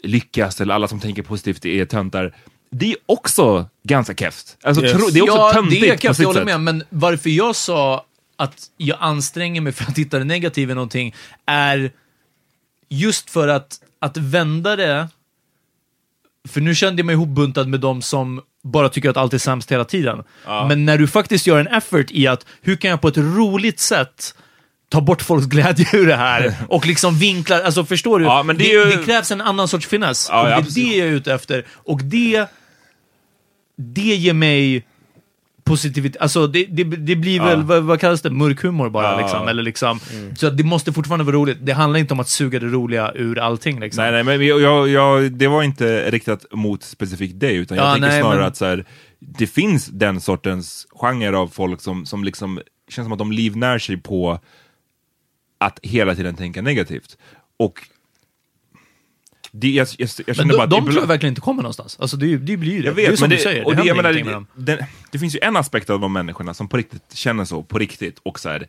[0.03, 2.37] lyckas, eller alla som tänker positivt är töntar.
[2.71, 4.57] Det är också ganska keft.
[4.63, 5.13] Alltså, Yes.
[5.13, 6.47] det är också ja, töntigt det är på kul, sitt jag håller sätt.
[6.47, 8.05] med, men varför jag sa
[8.37, 11.15] att jag anstränger mig för att hitta det negativa i någonting
[11.47, 11.91] är
[12.89, 15.09] just för att, att vända det,
[16.49, 19.73] för nu kände jag mig ihopbuntad med de som bara tycker att allt är sämst
[19.73, 20.25] hela tiden.
[20.69, 23.81] Men när du faktiskt gör en effort i att, hur kan jag på ett roligt
[23.81, 24.35] sätt
[24.91, 28.25] ta bort folks glädje ur det här och liksom vinklar, alltså förstår du?
[28.25, 30.29] Ja, det det, ju- det krävs en annan sorts finess.
[30.31, 31.67] Ja, och det ja, är det jag är ute efter.
[31.71, 32.47] Och det,
[33.79, 34.87] det ger mig
[35.69, 39.21] positivitet, alltså det, det, det blir väl, vad, vad kallas det, mörk humor bara Ja.
[39.21, 39.49] liksom.
[39.49, 40.01] Eller liksom
[40.39, 41.59] Så att det måste fortfarande vara roligt.
[41.61, 44.03] Det handlar inte om att suga det roliga ur allting liksom.
[44.05, 47.87] Nej, nej, men jag, jag, jag, det var inte riktat mot specifikt dig, utan jag
[47.87, 48.85] Ja, tänker nej, snarare men- att så här,
[49.21, 53.79] det finns den sortens genre av folk som, som liksom känns som att de livnär
[53.79, 54.41] sig på
[55.61, 57.17] att hela tiden tänka negativt.
[57.59, 57.75] Och
[59.53, 61.63] det, jag, jag, jag Men känner de, bara de ibland- tror jag verkligen inte kommer
[61.63, 61.97] någonstans.
[62.01, 62.87] Alltså det, det blir ju det.
[62.87, 64.47] jag det är vet, som men du det, säger, det det, menar, ingenting med dem.
[64.55, 67.79] det, det finns ju en aspekt av de människorna som på riktigt känner så, på
[67.79, 68.67] riktigt, och så här,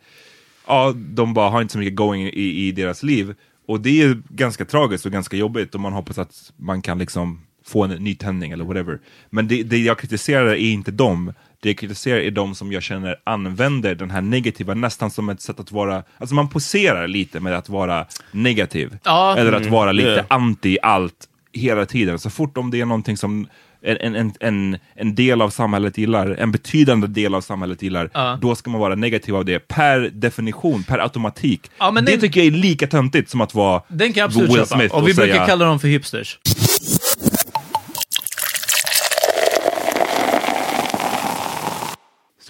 [0.66, 3.34] ja, de bara har inte så mycket going i, i deras liv.
[3.68, 7.40] Och det är ganska tragiskt och ganska jobbigt och man hoppas att man kan liksom
[7.66, 8.98] få en ny tändning eller whatever.
[9.30, 11.32] Men det, det jag kritiserar är inte dem,
[11.62, 15.40] det jag kritiserar är de som jag känner använder den här negativa nästan som ett
[15.40, 18.96] sätt att vara, alltså man poserar lite med att vara negativ.
[19.04, 19.36] Ja.
[19.36, 20.24] Eller att vara lite Yeah.
[20.28, 22.18] anti allt hela tiden.
[22.18, 23.46] Så fort om det är någonting som
[23.82, 28.38] en, en, en, en del av samhället gillar, en betydande del av samhället gillar, Ja.
[28.42, 31.70] då ska man vara negativ av det per definition, per automatik.
[31.78, 34.48] Ja, det den- tycker jag är lika töntigt som att vara Den kan jag absolut
[34.50, 34.66] Will köpa.
[34.78, 36.38] Smith och vi säga, brukar kalla dem för hipsters.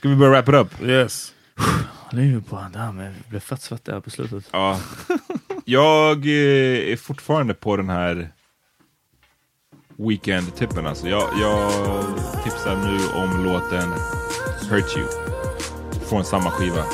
[0.01, 0.89] Ska vi börja wrap it up?
[0.89, 1.33] Yes.
[2.11, 4.49] Det är ju bara, damn, jag blev fett svettig här på slutet.
[4.51, 4.81] Ja.
[5.65, 8.33] Jag eh, är fortfarande på den här
[9.97, 11.09] Weekend-tippen alltså.
[11.09, 11.73] Jag, jag
[12.45, 13.93] tipsar nu om låten
[14.71, 15.07] Hurt You
[16.09, 16.85] från samma skiva.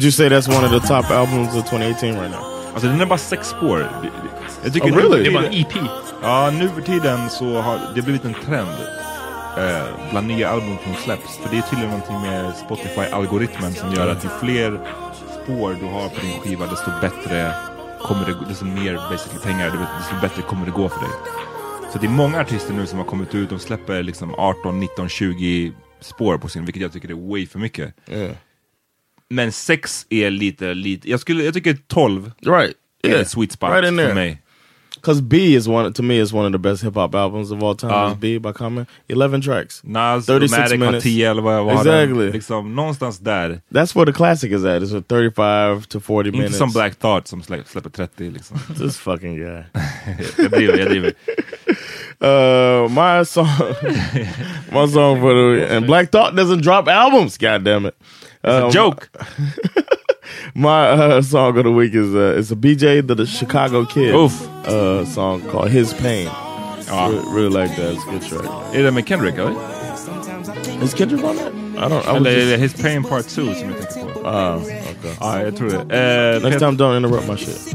[0.00, 2.44] Would you say that's one of the top albums of 2018 right now?
[2.72, 3.78] Alltså den är bara sex spår.
[3.78, 4.10] Det- det-
[4.64, 5.10] Jag tycker Oh, really?
[5.10, 5.90] för Det var tiden- en EP.
[6.22, 8.68] Ja, nu för tiden så har det blivit en trend.
[9.58, 11.36] eh, bland nya album som släpps.
[11.38, 14.80] För det är tydligen någonting med Spotify-algoritmen som gör att ju fler
[15.44, 17.52] spår du har på din skiva desto bättre
[18.02, 19.66] kommer det, desto mer basically pengar,
[19.98, 21.10] desto bättre kommer det gå för dig.
[21.92, 25.08] Så det är många artister nu som har kommit ut, de släpper liksom 18, 19,
[25.08, 27.94] 20 spår på sin, vilket jag tycker är way för mycket.
[28.08, 28.30] Yeah.
[29.30, 32.74] Men sex är lite, lite, jag, skulle, jag tycker 12 Right.
[33.02, 33.20] är Yeah.
[33.20, 34.14] ett sweet spot Right in för there.
[34.14, 34.42] mig.
[34.94, 37.62] Because B is one to me is one of the best hip hop albums of
[37.62, 37.92] all time.
[37.92, 38.12] Uh.
[38.12, 38.86] is B by Common.
[39.08, 39.80] Eleven tracks.
[39.84, 41.02] Nas, 36 Matic har minutes.
[41.04, 41.72] 10 eller vad var.
[41.72, 42.30] Exactly.
[42.32, 43.60] Liksom, någonstans där.
[43.70, 44.82] That's where the classic is at.
[44.82, 46.58] It's a 35 to 40 Inte minutes.
[46.58, 48.58] som Black Thought som slä, släpper 30 liksom.
[48.78, 49.46] This fucking guy.
[50.38, 51.12] jag driver, jag driver.
[52.22, 53.46] Uh, my song,
[54.72, 57.38] my song for the and Black Thought doesn't drop albums.
[57.38, 57.94] God damn it!
[58.44, 59.08] It's a joke.
[60.54, 64.14] My uh, song of the week is uh, it's a BJ the, the Chicago Kid
[64.14, 66.26] uh, song called His Pain.
[66.86, 67.08] Ja.
[67.08, 67.94] Re- really like that.
[67.94, 68.74] It's a good track.
[68.74, 69.54] Är det med Kendrick eller?
[70.82, 71.52] Is Kendrick on that?
[71.76, 72.04] I don't.
[72.06, 74.20] I Eller just, His Pain Part 2 som jag tänker på?
[74.20, 74.80] uh, okay.
[75.20, 76.34] Ja, jag tror det.
[76.36, 77.74] Eh, Next time, don't interrupt my shit.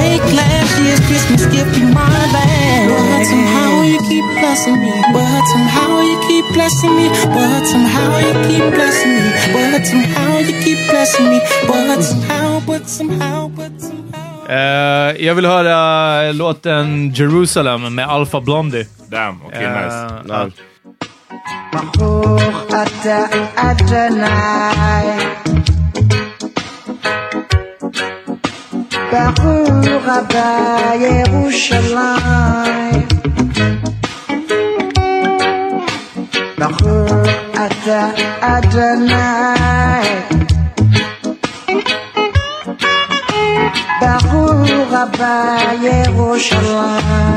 [0.00, 2.88] take last year's Christmas gift be my bag.
[2.90, 4.94] But somehow you keep blessing me.
[5.14, 7.06] But somehow you keep blessing me.
[7.36, 9.30] But somehow you keep blessing me.
[9.54, 11.38] But somehow you keep blessing me.
[11.70, 14.30] But somehow, but somehow, but somehow.
[14.48, 18.86] Eh, jag vill höra låten Jerusalem med Alpha Blondie.
[19.08, 20.44] Damn, okej okay, uh, nice.
[20.44, 20.54] nice.
[21.72, 23.28] محور أتى
[23.58, 25.18] أدناي
[29.09, 32.55] ברוך הבא ירושלים
[36.57, 39.15] ברוך אתה אדוני
[44.01, 47.35] ברוך הבא ירושלים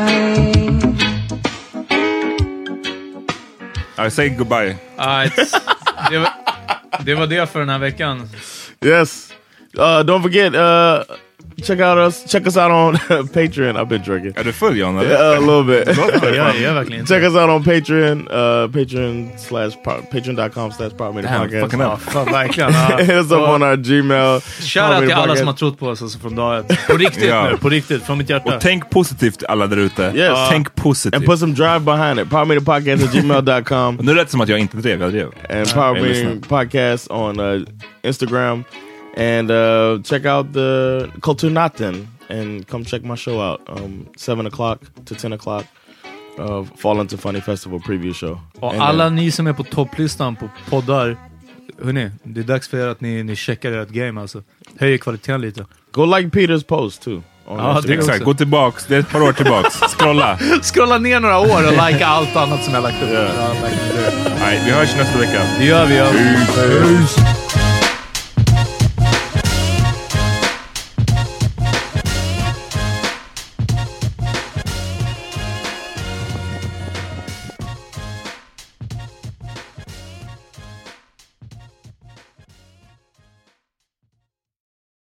[3.99, 4.77] I say goodbye.
[4.97, 5.53] Ah, it's-
[6.11, 6.33] det, var,
[7.05, 8.29] det var det för den här veckan.
[8.85, 9.33] Yes.
[9.77, 10.55] Uh, don't forget.
[10.55, 11.03] Uh,
[11.64, 12.24] check out us.
[12.32, 12.94] Check us out on
[13.34, 13.76] Patreon.
[13.78, 14.34] I've been drinking.
[14.36, 15.02] Är du full John?
[15.02, 15.98] Yeah, a little bit.
[16.24, 17.14] Ja, jag är verkligen inte.
[17.14, 18.28] Check us out on Patreon.
[18.28, 19.70] Uh, Patreon slash
[20.12, 21.64] patreon.com slash Power Media Damn, Podcast.
[21.64, 22.00] fucking Ja, up.
[22.02, 22.74] fan, verkligen.
[23.00, 24.40] Hit us up on our Gmail.
[24.42, 26.88] Shoutout till alla som har trott på oss alltså, från dag ett.
[26.88, 27.50] På riktigt Ja.
[27.52, 28.04] nu, på riktigt.
[28.04, 28.56] Från mitt hjärta.
[28.56, 30.12] Och tänk positivt alla där ute.
[30.16, 30.38] Yes.
[30.50, 31.16] Tänk positivt.
[31.16, 32.30] And put some drive behind it.
[32.30, 33.98] Power Media Podcast at gmail.com.
[34.00, 35.28] Och nu lät det som att jag inte drev, jag drev.
[35.50, 36.42] and Power Hey, Media listen.
[36.42, 37.62] Podcast on uh,
[38.04, 38.64] Instagram.
[39.18, 43.62] And uh, check out the Kulturnatten and come check my show out.
[43.68, 45.66] Um, 7 o'clock to 10 o'clock.
[46.40, 48.40] Uh, Fall into Funny Festival preview show.
[48.60, 51.18] Och And, alla uh, ni som är på topplistan på poddar,
[51.84, 54.44] hörni, det är dags för er att ni, ni checkar ert game alltså.
[54.80, 55.66] Höjer kvaliteten lite.
[55.92, 57.24] Go like Peter's post too.
[57.46, 58.86] On Ja, det Exakt, gå tillbaks.
[58.86, 59.80] Det är ett par år tillbaks.
[59.98, 60.38] Scrolla.
[60.62, 63.10] Scrolla ner några år och likea allt annat som jag lagt upp.
[63.14, 64.36] Ja, like.
[64.40, 65.42] Nej, vi hörs nästa vecka.
[65.60, 65.98] det gör vi.
[65.98, 66.06] Ja.
[66.06, 67.43] Peace.